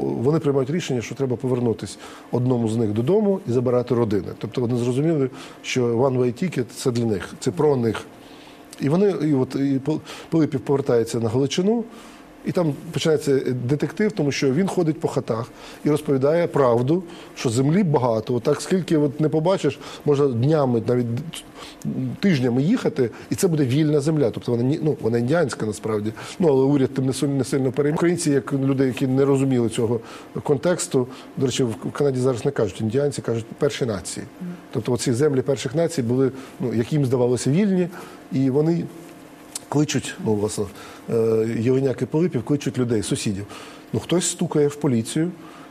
[0.00, 1.96] вони приймають рішення, що треба повернутися
[2.32, 4.28] одному з них додому і забирати родини.
[4.38, 5.30] Тобто вони зрозуміли,
[5.62, 8.06] що one way ticket– це для них, це про них.
[8.80, 10.00] І вони, і от і Пил-
[10.30, 11.84] Пилипів повертається на Галичину,
[12.46, 15.46] і там починається детектив, тому що він ходить по хатах
[15.84, 17.02] і розповідає правду,
[17.34, 18.34] що землі багато.
[18.34, 21.06] Отак, скільки от не побачиш, можна днями, навіть
[22.20, 24.30] тижнями їхати, і це буде вільна земля.
[24.30, 26.12] Тобто вона ну, вона індіанська насправді.
[26.38, 27.96] Ну але уряд тим не сильно сильно переймає.
[27.96, 30.00] Українці, як люди, які не розуміли цього
[30.42, 31.06] контексту.
[31.36, 34.26] До речі, в Канаді зараз не кажуть індіанці, кажуть перші нації.
[34.70, 36.30] Тобто, оці землі перших націй були,
[36.60, 37.88] ну як їм здавалося, вільні,
[38.32, 38.84] і вони
[39.68, 40.64] кличуть, ну, власне,
[41.10, 41.14] е,
[41.58, 43.46] Єленяк і Пилипів кличуть людей, сусідів.
[43.92, 45.30] Ну, хтось стукає в поліцію,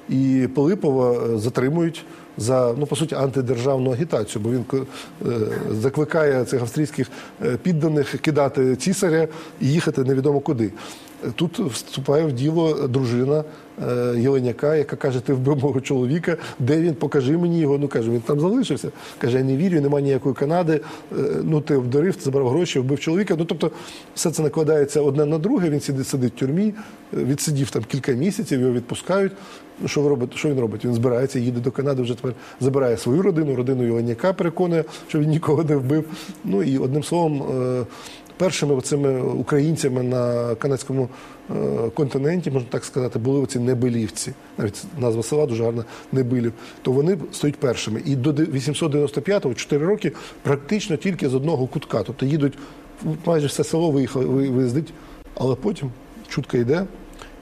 [0.09, 2.05] і Пилипова е, затримують
[2.37, 5.29] за, ну, по суті, антидержавну агітацію, бо він е,
[5.71, 7.07] закликає цих австрійських
[7.45, 9.27] е, підданих кидати цісаря
[9.61, 10.71] і їхати невідомо куди.
[11.35, 13.43] Тут вступає в діло дружина
[13.87, 16.93] е, Єленяка, яка каже: Ти вбив мого чоловіка, де він?
[16.93, 17.77] Покажи мені його.
[17.77, 18.89] Ну каже, він там залишився.
[19.17, 20.81] Каже, я не вірю, немає ніякої Канади.
[21.11, 23.35] Е, ну ти обдарив, забрав гроші, вбив чоловіка.
[23.37, 23.71] Ну тобто,
[24.15, 25.69] все це накладається одне на друге.
[25.69, 26.73] Він сидить, сидить в тюрмі,
[27.13, 29.31] е, відсидів там кілька місяців, його відпускають.
[29.81, 30.35] Ну, що робить?
[30.35, 30.85] Що він робить?
[30.85, 35.29] Він збирається, їде до Канади, вже тепер забирає свою родину, родину Єленяка переконує, що він
[35.29, 36.05] нікого не вбив.
[36.43, 37.43] Ну і одним словом
[38.37, 41.09] першими цими українцями на канадському
[41.49, 41.53] е,
[41.93, 44.33] континенті, можна так сказати, були оці небилівці.
[44.57, 46.53] Навіть назва села дуже гарна Небилів.
[46.81, 48.01] То вони стоять першими.
[48.05, 50.11] І до 895-го, 4 роки,
[50.41, 52.03] практично тільки з одного кутка.
[52.03, 52.53] Тобто їдуть
[53.25, 54.93] майже все село виїхали, виїздить,
[55.35, 55.91] але потім
[56.27, 56.85] чутка йде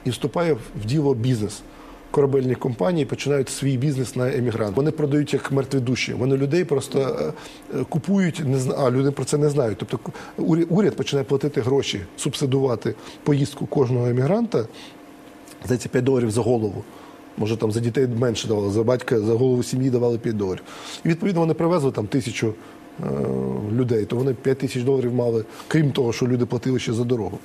[0.04, 1.62] і вступає в діло бізнес
[2.14, 4.76] корабельні компанії починають свій бізнес на емігрант.
[4.76, 6.12] Вони продають як мертві душі.
[6.12, 7.32] Вони людей просто е,
[7.80, 8.74] е, купують, не зна...
[8.78, 9.78] а люди про це не знають.
[9.78, 9.98] Тобто
[10.68, 14.66] уряд починає платити гроші, субсидувати поїздку кожного емігранта.
[15.64, 16.84] Здається, 5 доларів за голову.
[17.36, 20.62] Може, там за дітей менше давали, за батька за голову сім'ї давали 5 доларів.
[21.04, 22.54] І відповідно вони привезли там тисячу
[23.00, 23.04] е,
[23.72, 27.38] людей, то вони 5 тисяч доларів мали, крім того, що люди платили ще за дорогу.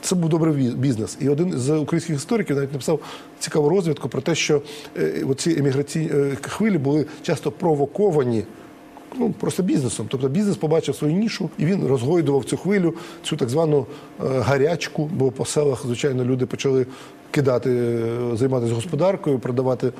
[0.00, 1.18] Це був добрий бізнес.
[1.20, 3.00] І один з українських істориків навіть написав
[3.38, 4.62] цікаву розвідку про те, що
[4.96, 8.44] е, ці еміграційні е, хвилі були часто провоковані.
[9.16, 10.06] Ну, просто бізнесом.
[10.10, 13.86] Тобто бізнес побачив свою нішу, і він розгойдував цю хвилю, цю так звану
[14.20, 16.86] е, гарячку, бо по селах, звичайно, люди почали
[17.30, 17.98] кидати,
[18.34, 19.92] займатися господаркою, продавати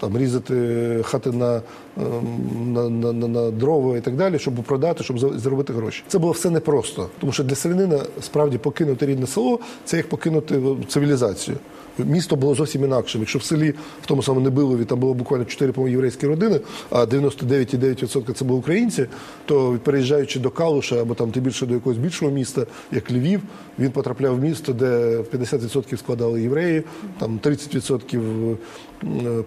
[0.00, 1.62] там різати хати на
[1.96, 6.02] ем, на, на, на, на дрова і так далі, щоб продати, щоб заробити гроші.
[6.08, 10.60] Це було все непросто, тому що для селянина справді покинути рідне село це як покинути
[10.88, 11.56] цивілізацію
[12.04, 13.20] місто було зовсім інакшим.
[13.20, 16.60] Якщо в селі, в тому самому Небилові, там було буквально 4 по єврейські родини,
[16.90, 19.06] а 99,9% це були українці,
[19.44, 23.40] то переїжджаючи до Калуша або там тим більше до якогось більшого міста, як Львів,
[23.78, 26.82] він потрапляв в місто, де 50% складали євреї,
[27.18, 28.56] там 30%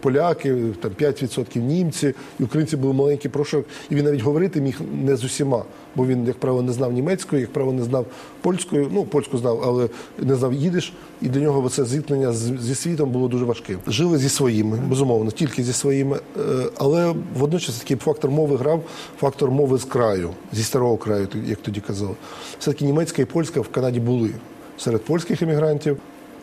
[0.02, 5.16] поляки, там 5% німці, і українці були маленький прошок, і він навіть говорити міг не
[5.16, 5.64] з усіма,
[5.96, 8.06] бо він, як правило, не знав німецької, як правило, не знав
[8.42, 8.90] польською.
[8.92, 9.90] Ну, польську знав, але
[10.20, 10.94] не знав їдиш.
[11.22, 13.80] І для нього це зіткнення зі світом було дуже важким.
[13.88, 16.42] Жили зі своїми, безумовно, тільки зі своїми, е,
[16.78, 18.84] але водночас такий фактор мови грав,
[19.20, 22.16] фактор мови з краю, зі старого краю, як тоді казали.
[22.60, 24.30] Все таки німецька і польська в Канаді були
[24.78, 25.98] серед польських емігрантів.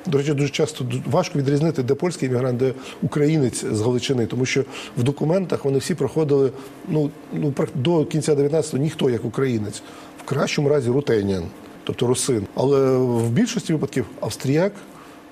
[0.06, 2.72] До речі, дуже часто важко відрізнити, де польський іммігрант, де
[3.02, 4.64] українець з Галичини, тому що
[4.98, 6.52] в документах вони всі проходили
[6.88, 9.82] ну, ну до кінця 19-го ніхто як українець,
[10.24, 11.44] в кращому разі рутенян,
[11.84, 12.46] тобто русин.
[12.54, 14.72] Але в більшості випадків австріяк,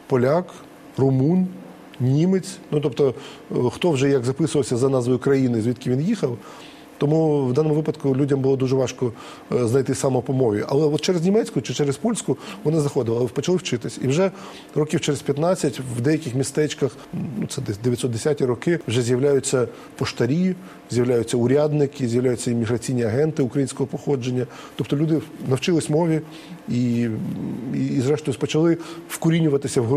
[0.06, 0.46] поляк,
[0.96, 1.46] румун,
[2.00, 2.58] німець.
[2.70, 3.14] Ну тобто,
[3.52, 6.38] е, хто вже як записувався за назвою країни, звідки він їхав.
[6.98, 9.12] Тому в даному випадку людям було дуже важко
[9.52, 9.94] е, знайти
[10.28, 10.64] мові.
[10.68, 13.98] Але от через німецьку чи через польську вони заходили, але почали вчитись.
[14.02, 14.30] І вже
[14.74, 20.54] років через 15 в деяких містечках, ну це десь 910-ті роки, вже з'являються поштарі,
[20.90, 24.46] з'являються урядники, з'являються імміграційні агенти українського походження.
[24.76, 26.20] Тобто люди навчились мові
[26.70, 27.00] і,
[27.74, 29.88] і, і зрештою, почали вкорінюватися в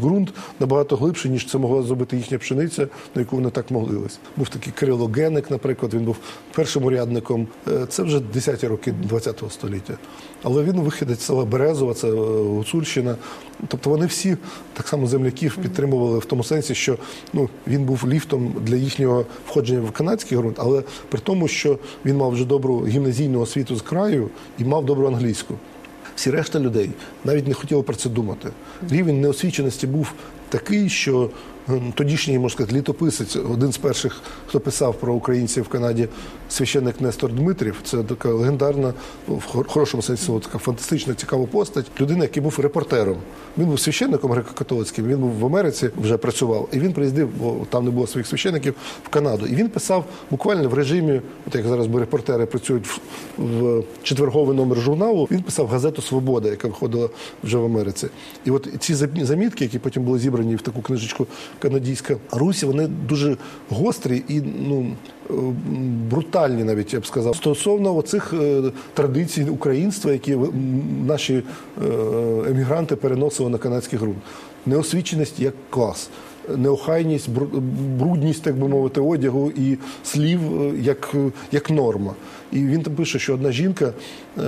[0.00, 4.18] ґрунт набагато глибше, ніж це могла зробити їхня пшениця, на яку вони так молились.
[4.36, 6.16] Був такий Кирило Геник, наприклад, він був
[6.54, 7.48] першим урядником.
[7.68, 9.98] Е, це вже 10-ті роки ХХ століття.
[10.42, 12.12] Але він вихідець села Березова, це е,
[12.42, 13.16] Гуцульщина.
[13.68, 14.36] Тобто вони всі
[14.72, 16.98] так само земляків підтримували в тому сенсі, що
[17.32, 22.16] ну він був ліфтом для їхнього входження в канадський ґрунт, але при тому, що він
[22.16, 25.54] мав вже добру гімназійну освіту з краю і мав добру англійську.
[26.16, 26.90] Всі решта людей
[27.24, 28.48] навіть не хотіли про це думати.
[28.90, 30.12] Рівень неосвіченості був
[30.54, 31.30] такий, що
[31.94, 36.08] тодішній можна сказати, літописець, один з перших, хто писав про українців в Канаді,
[36.48, 37.76] священник Нестор Дмитрів.
[37.84, 38.94] Це така легендарна,
[39.28, 41.86] в хорошому сенсі, така фантастична, цікава постать.
[42.00, 43.16] Людина, який був репортером.
[43.58, 45.06] Він був священником греко-католицьким.
[45.06, 48.74] Він був в Америці, вже працював, і він приїздив, бо там не було своїх священників
[49.04, 49.46] в Канаду.
[49.46, 53.00] І він писав буквально в режимі, от як зараз бо репортери працюють в,
[53.38, 55.28] в четверговий номер журналу.
[55.30, 57.08] Він писав газету Свобода, яка виходила
[57.44, 58.08] вже в Америці.
[58.44, 58.94] І от ці
[59.24, 61.26] замітки, які потім були зібрані в таку книжечку
[61.58, 63.36] канадійська Русі, вони дуже
[63.70, 64.86] гострі і ну
[65.30, 65.32] е,
[66.10, 68.62] брутальні, навіть я б сказав, стосовно оцих е,
[68.94, 70.36] традицій українства, які
[71.06, 71.42] наші е,
[72.50, 74.18] емігранти переносили на канадський ґрунт.
[74.66, 76.08] Неосвіченість як клас.
[76.56, 77.28] Неохайність,
[77.98, 82.14] брудність, так би мовити, одягу і слів е, як, е, як норма.
[82.52, 83.92] І він там пише, що одна жінка
[84.38, 84.42] е,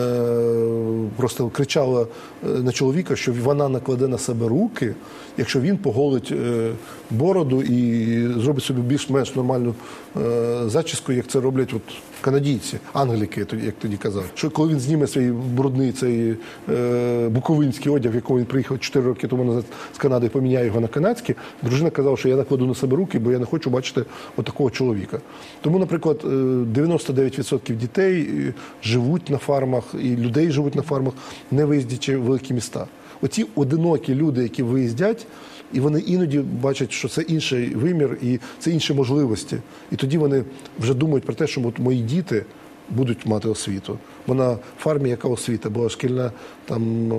[1.16, 4.94] просто кричала е, на чоловіка, що вона накладе на себе руки,
[5.38, 6.72] якщо він поголить е,
[7.10, 9.74] бороду і зробить собі більш-менш нормальну
[10.16, 11.82] е, зачіску, як це роблять от
[12.20, 14.24] канадійці, англіки, як тоді казав.
[14.34, 16.36] Що коли він зніме свій брудний цей
[16.68, 19.64] е, буковинський одяг, в якому він приїхав 4 роки тому назад
[19.94, 23.32] з Канади, поміняє його на канадський, дружина казала, що я накладу на себе руки, бо
[23.32, 24.04] я не хочу бачити
[24.36, 25.20] отакого чоловіка.
[25.60, 31.14] Тому, наприклад, е, 99% дітей е, живуть на фармах, і людей живуть на фармах,
[31.50, 32.86] не виїздячи в великі міста.
[33.22, 35.26] Оці одинокі люди, які виїздять,
[35.72, 39.56] і вони іноді бачать, що це інший вимір і це інші можливості.
[39.92, 40.44] І тоді вони
[40.78, 42.44] вже думають про те, що от мої діти
[42.90, 43.98] будуть мати освіту.
[44.26, 45.70] Бо на фармі яка освіта?
[45.70, 46.32] Була шкільна
[46.64, 47.10] там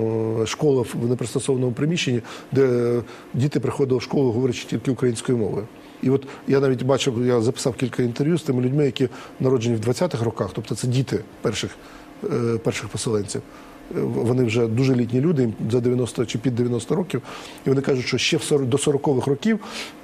[0.46, 2.20] школа в непристосованому приміщенні,
[2.52, 2.94] де
[3.34, 5.66] діти приходили в школу, говорячи тільки українською мовою.
[6.02, 9.08] І от я навіть бачив, я записав кілька інтерв'ю з тими людьми, які
[9.40, 11.70] народжені в 20-х роках, тобто це діти перших,
[12.24, 13.42] е, перших поселенців.
[13.94, 17.22] Вони вже дуже літні люди, їм за 90 чи під 90 років,
[17.66, 19.60] і вони кажуть, що ще в 40, до 40-х років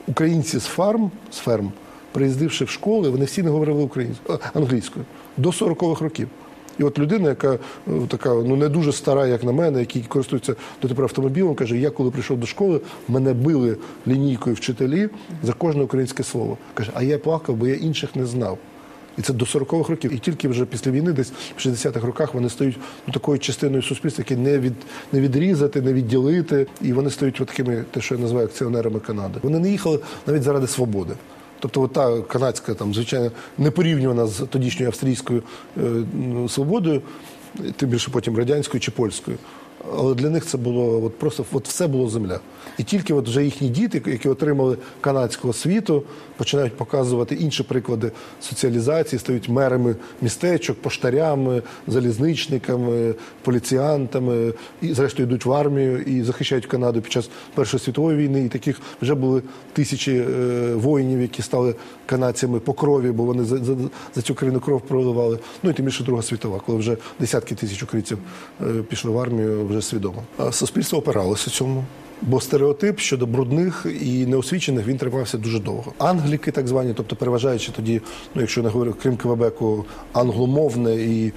[0.07, 1.73] українці з фарм, з ферм,
[2.13, 3.89] приїздивши в школи, вони всі не говорили
[4.55, 5.05] англійською
[5.37, 6.29] до 40-х років.
[6.79, 7.59] І от людина, яка е,
[8.09, 12.11] така ну не дуже стара, як на мене, який користується дотепер автомобілем, каже: я коли
[12.11, 13.77] прийшов до школи, мене били
[14.07, 15.09] лінійкою вчителі
[15.43, 16.59] за кожне українське слово.
[16.75, 18.59] Каже, а я плакав, бо я інших не знав.
[19.19, 20.15] І це до 40-х років.
[20.15, 24.25] І тільки вже після війни, десь в 60-х роках, вони стають ну, такою частиною суспільства,
[24.29, 24.75] які не від
[25.13, 26.67] не відрізати, не відділити.
[26.83, 29.41] І вони стають такими, те, що я називаю акціонерами Канади.
[29.43, 31.15] Вони не їхали навіть заради свободи.
[31.61, 35.43] Тобто, от та канадська, там, звичайно, не порівнювана з тодішньою австрійською
[35.77, 37.03] е, свободою,
[37.77, 39.39] тим більше потім радянською чи польською.
[39.93, 42.41] Але для них це було от просто от все було земля.
[42.79, 46.03] І тільки от вже їхні діти, які отримали канадську освіту,
[46.37, 55.53] починають показувати інші приклади соціалізації, стають мерами містечок, поштарями, залізничниками, поліціянтами, і зрештою йдуть в
[55.53, 58.45] армію і захищають Канаду під час Першої світової війни.
[58.45, 61.75] І таких вже були тисячі е, воїнів, які стали
[62.07, 63.77] канадцями по крові, бо вони за, за,
[64.15, 65.39] за цю країну кров проливали.
[65.63, 68.19] Ну і тим більше Друга світова, коли вже десятки тисяч українців
[68.61, 70.23] е, пішли в армію вже свідомо.
[70.51, 71.85] Суспільство опиралося цьому.
[72.27, 75.93] Бо стереотип щодо брудних і неосвічених він тримався дуже довго.
[75.99, 78.01] Англіки, так звані, тобто переважаючи тоді,
[78.35, 81.33] ну якщо не говорю крім Квебеку, англомовне і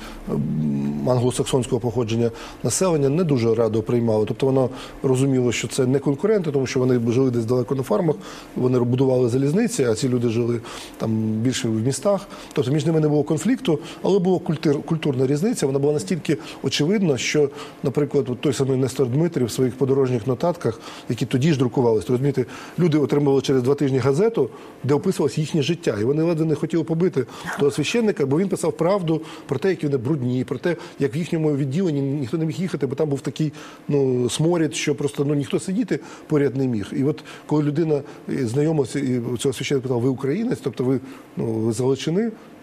[1.07, 2.31] англосаксонського походження
[2.63, 4.25] населення не дуже радо приймало.
[4.25, 4.69] Тобто воно
[5.03, 8.15] розуміло, що це не конкуренти, тому що вони жили десь далеко на фармах,
[8.55, 10.59] вони будували залізниці, а ці люди жили
[10.97, 12.27] там більше в містах.
[12.53, 15.67] Тобто між ними не було конфлікту, але була культур, культурна різниця.
[15.67, 17.49] Вона була настільки очевидна, що,
[17.83, 20.76] наприклад, той самий Нестор Дмитрів в своїх подорожніх нотатках,
[21.09, 22.45] які тоді ж друкувалися, розумієте,
[22.79, 24.49] люди отримували через два тижні газету,
[24.83, 27.25] де описувалось їхнє життя, і вони ледве не хотіли побити
[27.59, 31.17] того священника, бо він писав правду про те, які вони брудні, про те, як в
[31.17, 33.53] їхньому відділенні ніхто не міг їхати, бо там був такий
[33.87, 36.87] ну сморід, що просто ну ніхто сидіти поряд не міг.
[36.93, 40.99] І от коли людина е, знайомився і цього священника питав, ви українець, тобто ви
[41.37, 41.79] ну ви з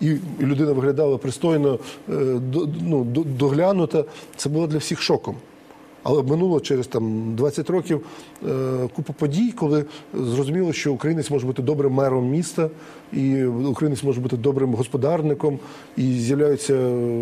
[0.01, 2.13] і людина виглядала пристойно, е,
[2.83, 3.05] ну,
[3.39, 4.05] доглянута.
[4.37, 5.37] Це було для всіх шоком.
[6.05, 8.07] Але минуло через там 20 років
[8.49, 9.85] е, купа подій, коли
[10.15, 12.71] зрозуміло, що українець може бути добрим мером міста,
[13.13, 15.59] і українець може бути добрим господарником,
[15.97, 16.75] і з'являються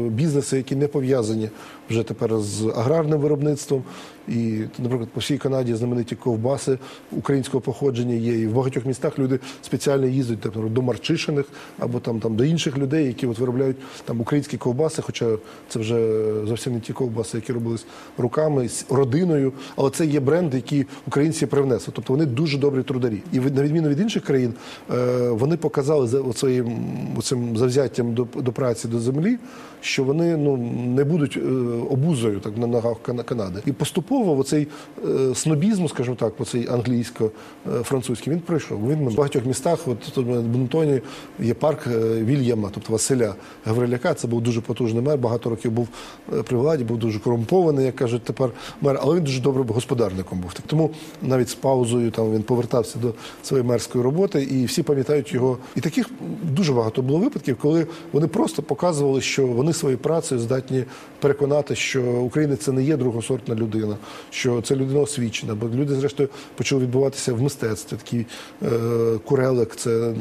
[0.09, 1.51] бізнеси, які не пов'язані
[1.91, 3.85] вже тепер з аграрним виробництвом.
[4.29, 6.79] І, наприклад, по всій Канаді знамениті ковбаси
[7.13, 8.39] українського походження є.
[8.39, 11.47] І в багатьох містах люди спеціально їздять тобто, до Марчишиних
[11.79, 15.27] або там, там до інших людей, які от виробляють там українські ковбаси, хоча
[15.69, 17.87] це вже зовсім не ті ковбаси, які робились
[18.19, 19.53] руками з родиною.
[19.77, 21.93] Але це є бренд, який українці привнесли.
[21.97, 23.23] Тобто вони дуже добрі трударі.
[23.33, 24.55] І на відміну від інших країн,
[24.91, 26.69] е, вони показали за своїм
[27.23, 29.39] цим завзяттям до, до праці до землі,
[29.83, 30.57] що вони ну
[30.97, 31.41] не будуть е,
[31.91, 33.63] обузою так на ногах Канади.
[33.67, 34.69] І поступово оцей
[35.05, 38.91] е, снобізм, скажімо так, оцей англійсько-французький, він пройшов.
[38.91, 41.01] Він в багатьох містах, от тут в Бунтоні
[41.41, 44.15] є парк е, Вільяма, тобто Василя Гавриляка.
[44.15, 45.19] Це був дуже потужний мер.
[45.19, 45.89] Багато років був
[46.33, 50.39] е, при владі, був дуже корумпований, як кажуть тепер мер, але він дуже добрим господарником
[50.39, 50.55] був.
[50.67, 50.91] Тому
[51.23, 55.59] навіть з паузою там він повертався до своєї мерської роботи, і всі пам'ятають його.
[55.77, 56.11] І таких
[56.43, 60.85] дуже багато було випадків, коли вони просто показували, що вони своєю працею здатні
[61.21, 63.97] переконати, що українець це не є другосортна людина,
[64.31, 67.97] що це людина освічена, бо люди, зрештою, почали відбуватися в мистецтві.
[67.97, 68.27] Такий
[68.63, 68.69] е,
[69.25, 70.15] Курелик, це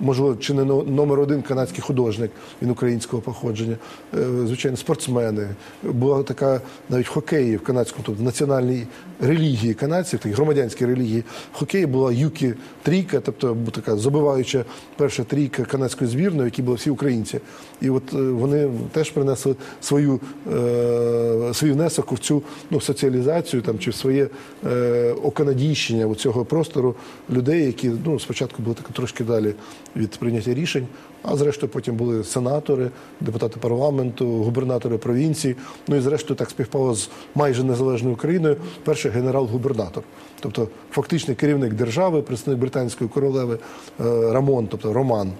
[0.00, 2.30] можливо, чи не номер один канадський художник,
[2.62, 3.76] він українського походження.
[4.18, 5.48] Е, звичайно, спортсмени.
[5.82, 8.86] Була така навіть хокеї в канадському, тобто в національній
[9.20, 11.24] релігії канадців, такій громадянській релігії.
[11.52, 14.64] Хокеї була Юкі трійка, тобто така забиваюча
[14.96, 17.40] перша трійка канадської збірної, в якій були всі українці.
[17.80, 20.20] І от е, вони теж принесли свою,
[20.52, 24.28] е, свій внесок в цю ну, соціалізацію там, чи в своє
[24.66, 26.94] е, оканадійщення у цього простору
[27.30, 29.54] людей, які ну, спочатку були так трошки далі
[29.96, 30.86] від прийняття рішень,
[31.22, 35.56] а зрештою потім були сенатори, депутати парламенту, губернатори провінцій.
[35.88, 38.56] Ну і зрештою так співпало з майже незалежною Україною.
[38.84, 40.02] Перший генерал-губернатор,
[40.40, 45.32] тобто фактичний керівник держави, представник британської королеви е, Рамон, тобто Роман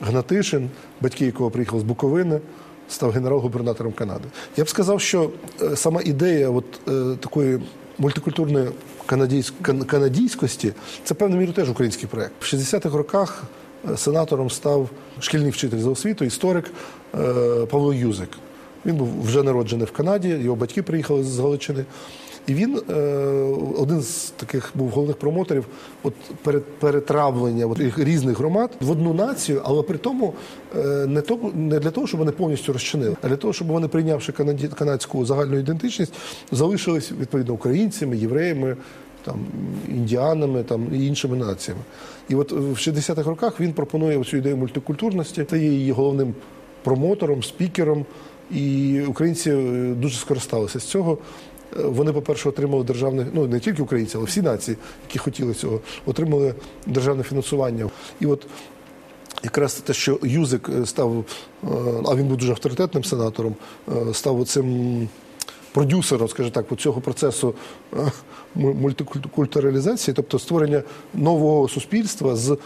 [0.00, 0.70] Гнатишин,
[1.00, 2.40] батьки якого приїхали з Буковини.
[2.88, 4.24] Став генерал-губернатором Канади.
[4.56, 5.30] Я б сказав, що
[5.62, 7.60] е, сама ідея от, е, такої
[7.98, 8.68] мультикультурної
[9.06, 10.72] канадійсь- канадійськості
[11.04, 12.32] це певною мірою теж український проект.
[12.40, 13.42] В 60-х роках
[13.92, 16.70] е, сенатором став шкільний вчитель за освіту, історик
[17.14, 17.18] е,
[17.70, 18.28] Павло Юзик.
[18.86, 21.84] Він був вже народжений в Канаді, його батьки приїхали з Галичини.
[22.46, 22.94] І він е,
[23.78, 25.66] один з таких був головних промоторів
[26.02, 26.14] от
[26.78, 30.34] перетравлення от, різних громад в одну націю, але при тому
[30.76, 33.88] е, не, то, не для того, щоб вони повністю розчинили, а для того, щоб вони,
[33.88, 36.12] прийнявши канаді, канадську загальну ідентичність,
[36.52, 38.76] залишились відповідно українцями, євреями,
[39.24, 39.36] там
[39.88, 41.82] індіанами там і іншими націями.
[42.28, 45.44] І от в 60-х роках він пропонує цю ідею мультикультурності.
[45.50, 46.34] Це є її головним
[46.82, 48.06] промотором, спікером.
[48.50, 51.18] І українці е, дуже скористалися з цього.
[51.76, 54.76] Вони, по-перше, отримали державне, ну не тільки українці, але всі нації,
[55.08, 56.54] які хотіли цього, отримали
[56.86, 57.90] державне фінансування.
[58.20, 58.46] І от
[59.44, 61.24] якраз те, що Юзик е, став,
[61.64, 61.66] е,
[62.06, 63.54] а він був дуже авторитетним сенатором,
[63.88, 65.08] е, став цим
[65.72, 67.54] продюсером, скажімо так, цього процесу
[68.54, 70.82] мультикультуралізації, тобто створення
[71.14, 72.56] нового суспільства з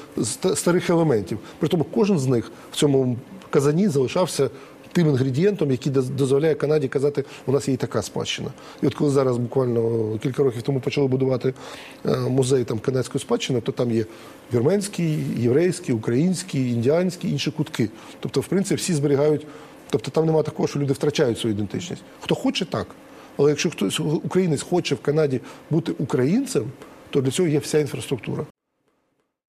[0.55, 1.39] старих елементів.
[1.59, 3.17] При тому кожен з них в цьому
[3.51, 4.51] казані залишався
[4.93, 8.49] тим інгредієнтом, який доз- дозволяє Канаді казати, у нас є і така спадщина.
[8.83, 11.55] І от коли зараз буквально кілька років тому почали будувати
[12.07, 14.05] е, музей там канадської спадщини, то там є
[14.55, 17.89] вірменський, єврейський, український, індіанський, інші кутки.
[18.21, 19.47] Тобто, в принципі, всі зберігають.
[19.91, 22.03] Тобто там немає такого, що люди втрачають свою ідентичність.
[22.21, 22.87] Хто хоче, так.
[23.37, 26.65] Але якщо хтось українець хоче в Канаді бути українцем,
[27.11, 28.45] то для цього є вся інфраструктура.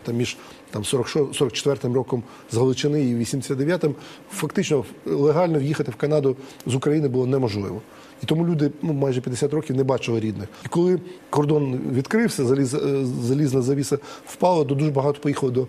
[0.04, 0.38] Там між
[0.72, 3.96] там 46 44 роком з Галичини і 89-м
[4.32, 6.36] фактично легально в'їхати в Канаду
[6.66, 7.82] з України було неможливо.
[8.24, 10.50] І тому люди ну, майже 50 років не бачили рідних.
[10.66, 15.68] І коли кордон відкрився, заліз, е, залізна завіса впала, то дуже багато поїхало до,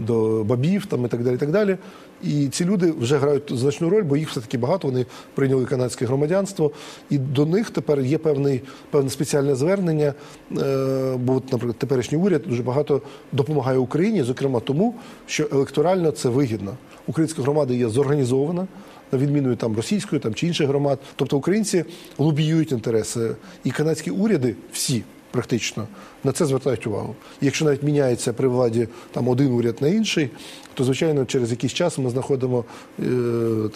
[0.00, 1.34] до бабів там, і так далі.
[1.34, 1.76] І так далі.
[2.22, 6.70] І ці люди вже грають значну роль, бо їх все-таки багато, вони прийняли канадське громадянство,
[7.10, 10.14] і до них тепер є певний, певне спеціальне звернення.
[10.58, 14.94] Е, бо, наприклад, теперішній уряд дуже багато допомагає Україні, зокрема тому,
[15.26, 16.76] що електорально це вигідно.
[17.06, 18.66] Українська громада є зорганізована.
[19.12, 21.84] На відміну там російської там чи інших громад, тобто українці
[22.18, 23.30] лобіюють інтереси,
[23.64, 25.86] і канадські уряди всі практично
[26.24, 27.14] на це звертають увагу.
[27.40, 30.30] Якщо навіть міняється при владі там один уряд на інший,
[30.74, 32.64] то звичайно через якийсь час ми знаходимо
[32.98, 33.02] е,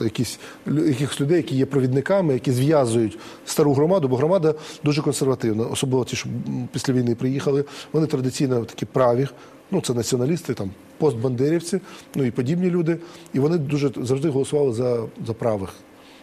[0.00, 6.05] якісь якихось людей, які є провідниками, які зв'язують стару громаду, бо громада дуже консервативна, особливо
[6.05, 6.28] ті, що
[6.72, 7.64] після війни приїхали.
[7.92, 9.28] Вони традиційно такі праві.
[9.70, 11.80] Ну, це націоналісти, там постбандерівці,
[12.14, 12.96] ну і подібні люди.
[13.32, 15.70] І вони дуже завжди голосували за, за правих.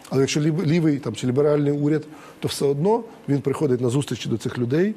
[0.09, 2.03] Але якщо лів- лівий там чи ліберальний уряд,
[2.41, 4.93] то все одно він приходить на зустрічі до цих людей.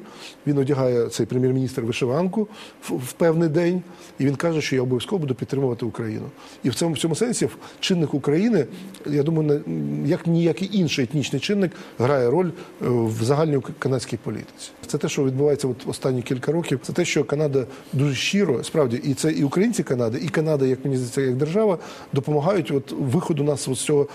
[0.46, 2.48] Він одягає цей прем'єр-міністр вишиванку
[2.88, 3.82] в, в певний день,
[4.18, 6.24] і він каже, що я обов'язково буду підтримувати Україну.
[6.62, 7.48] І в цьому в цьому сенсі
[7.80, 8.66] чинник України,
[9.06, 12.52] я думаю, не- як ніякий інший етнічний чинник грає роль е,
[12.88, 14.70] в загальній канадській політиці.
[14.86, 16.80] Це те, що відбувається от останні кілька років.
[16.82, 20.84] Це те, що Канада дуже щиро, справді, і це і українці Канади, і Канада, як
[20.84, 21.78] мені здається, як держава,
[22.12, 24.06] допомагають от виходу нас з цього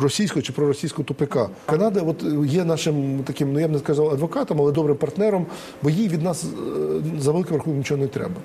[0.00, 1.48] російського чи проросійського тупика.
[1.66, 5.46] Канада, от є нашим таким, ну я б не сказав адвокатом, але добрим партнером,
[5.82, 6.48] бо їй від нас е,
[7.20, 8.36] за великим рахунком нічого не треба.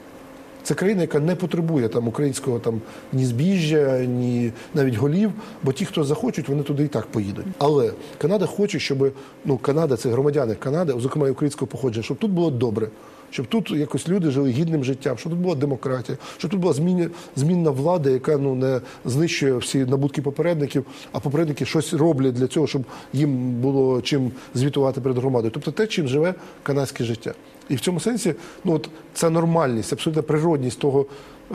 [0.64, 2.82] Це країна, яка не потребує там українського там
[3.14, 5.32] ні збіжжя, ні навіть голів,
[5.64, 7.46] бо ті, хто захочуть, вони туди і так поїдуть.
[7.58, 9.14] Але Канада хоче, щоб
[9.46, 12.88] ну Канада це громадяни Канади, зокрема українського походження, щоб тут було добре.
[13.32, 17.10] Щоб тут якось люди жили гідним життям, щоб тут була демократія, щоб тут була змінна,
[17.36, 22.68] змінна влада, яка ну не знищує всі набутки попередників, а попередники щось роблять для цього,
[22.68, 22.84] щоб
[23.14, 25.52] їм було чим звітувати перед громадою.
[25.54, 26.34] Тобто те, чим живе
[26.64, 27.34] канадське життя.
[27.72, 31.06] І в цьому сенсі, ну от ця нормальність, абсолютна природність того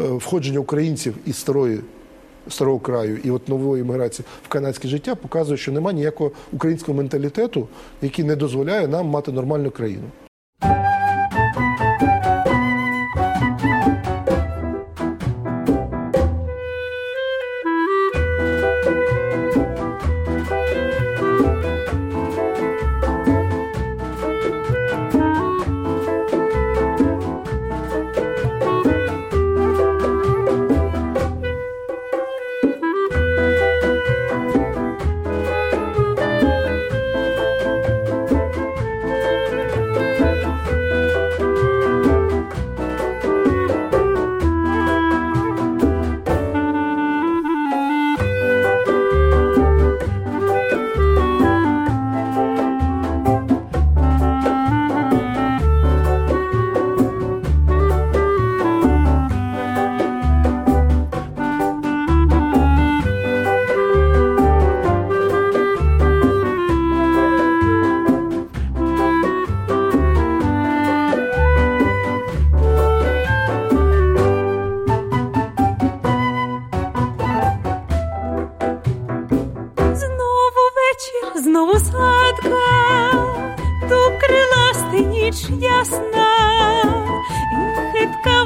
[0.01, 1.81] е, входження українців із старої
[2.49, 7.69] старого краю і от нової імміграції в канадське життя показує, що немає ніякого українського менталітету,
[8.03, 10.05] який не дозволяє нам мати нормальну країну.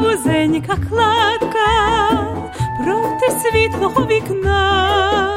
[0.01, 1.69] Вузенька кладка
[2.85, 5.37] проти світлого вікна,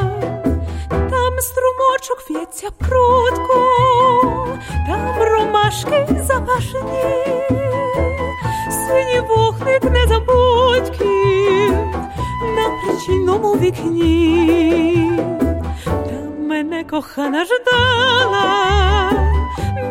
[0.89, 3.59] там струмочок в'ється прутку,
[4.87, 7.03] там ромашки запашені,
[8.69, 11.73] синій вогник незабудьків
[12.55, 15.11] на причинному вікні.
[15.85, 19.11] Там мене кохана ждала,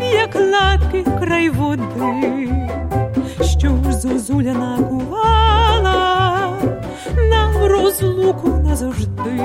[0.01, 2.49] біля кладки край води,
[3.41, 5.93] що ж зозуля накувала
[7.31, 9.41] на розлуку назавжди.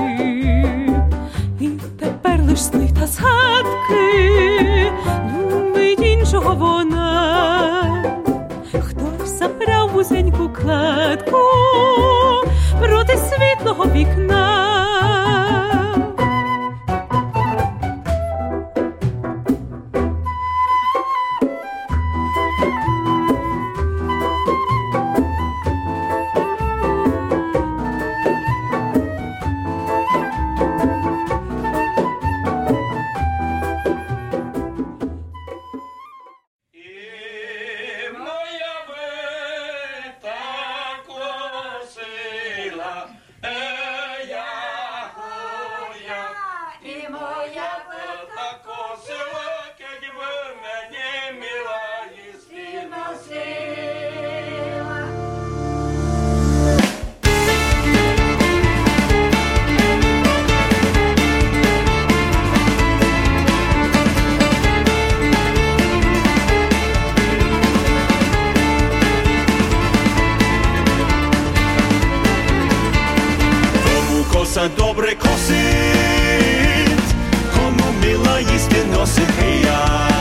[1.60, 1.68] І
[1.98, 4.92] тепер лиш сни та згадки,
[5.32, 8.04] любить іншого вона.
[8.72, 11.38] Хтось забрав вузеньку кладку
[12.80, 14.57] проти світлого вікна.
[74.57, 75.55] Кому коса добре косить,
[77.53, 80.16] кому мила їсти носить і я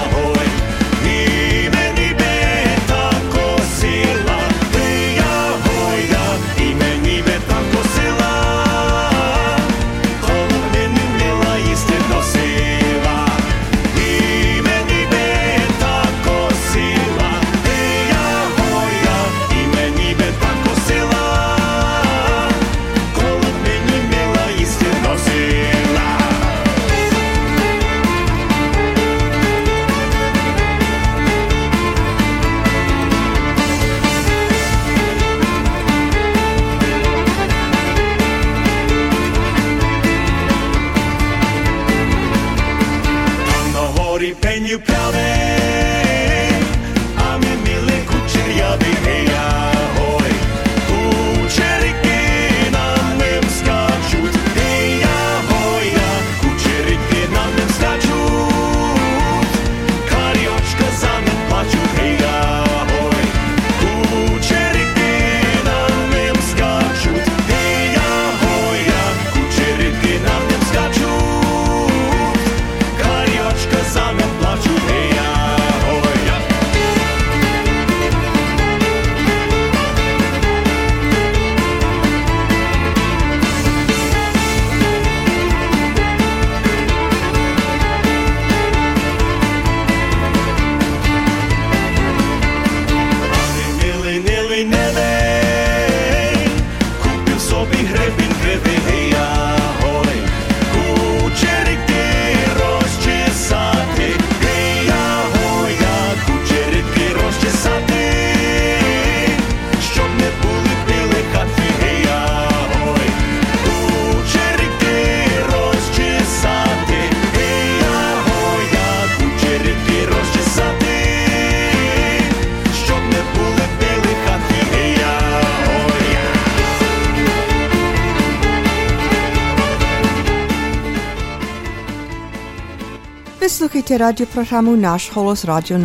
[133.78, 135.78] Radio programu Naš holos, radio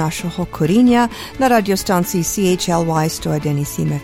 [0.50, 3.08] korinja na radiostanciji CHLY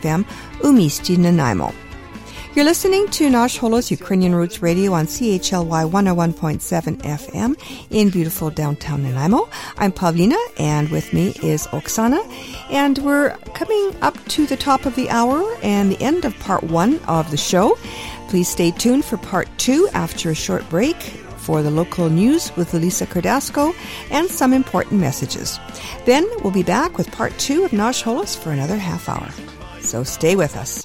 [0.02, 0.24] FM
[0.64, 1.72] u Misti na Najmo.
[2.54, 7.54] You're listening to Nash Holos Ukrainian Roots Radio on CHLY 101.7 FM
[7.90, 9.48] in beautiful downtown Nanaimo.
[9.78, 12.20] I'm Pavlina, and with me is Oksana.
[12.70, 16.62] And we're coming up to the top of the hour and the end of part
[16.62, 17.78] one of the show.
[18.28, 20.96] Please stay tuned for part two after a short break
[21.48, 23.74] for the local news with Elisa Cardasco
[24.10, 25.58] and some important messages.
[26.04, 29.30] Then we'll be back with part two of Nash Holos for another half hour.
[29.80, 30.84] So stay with us.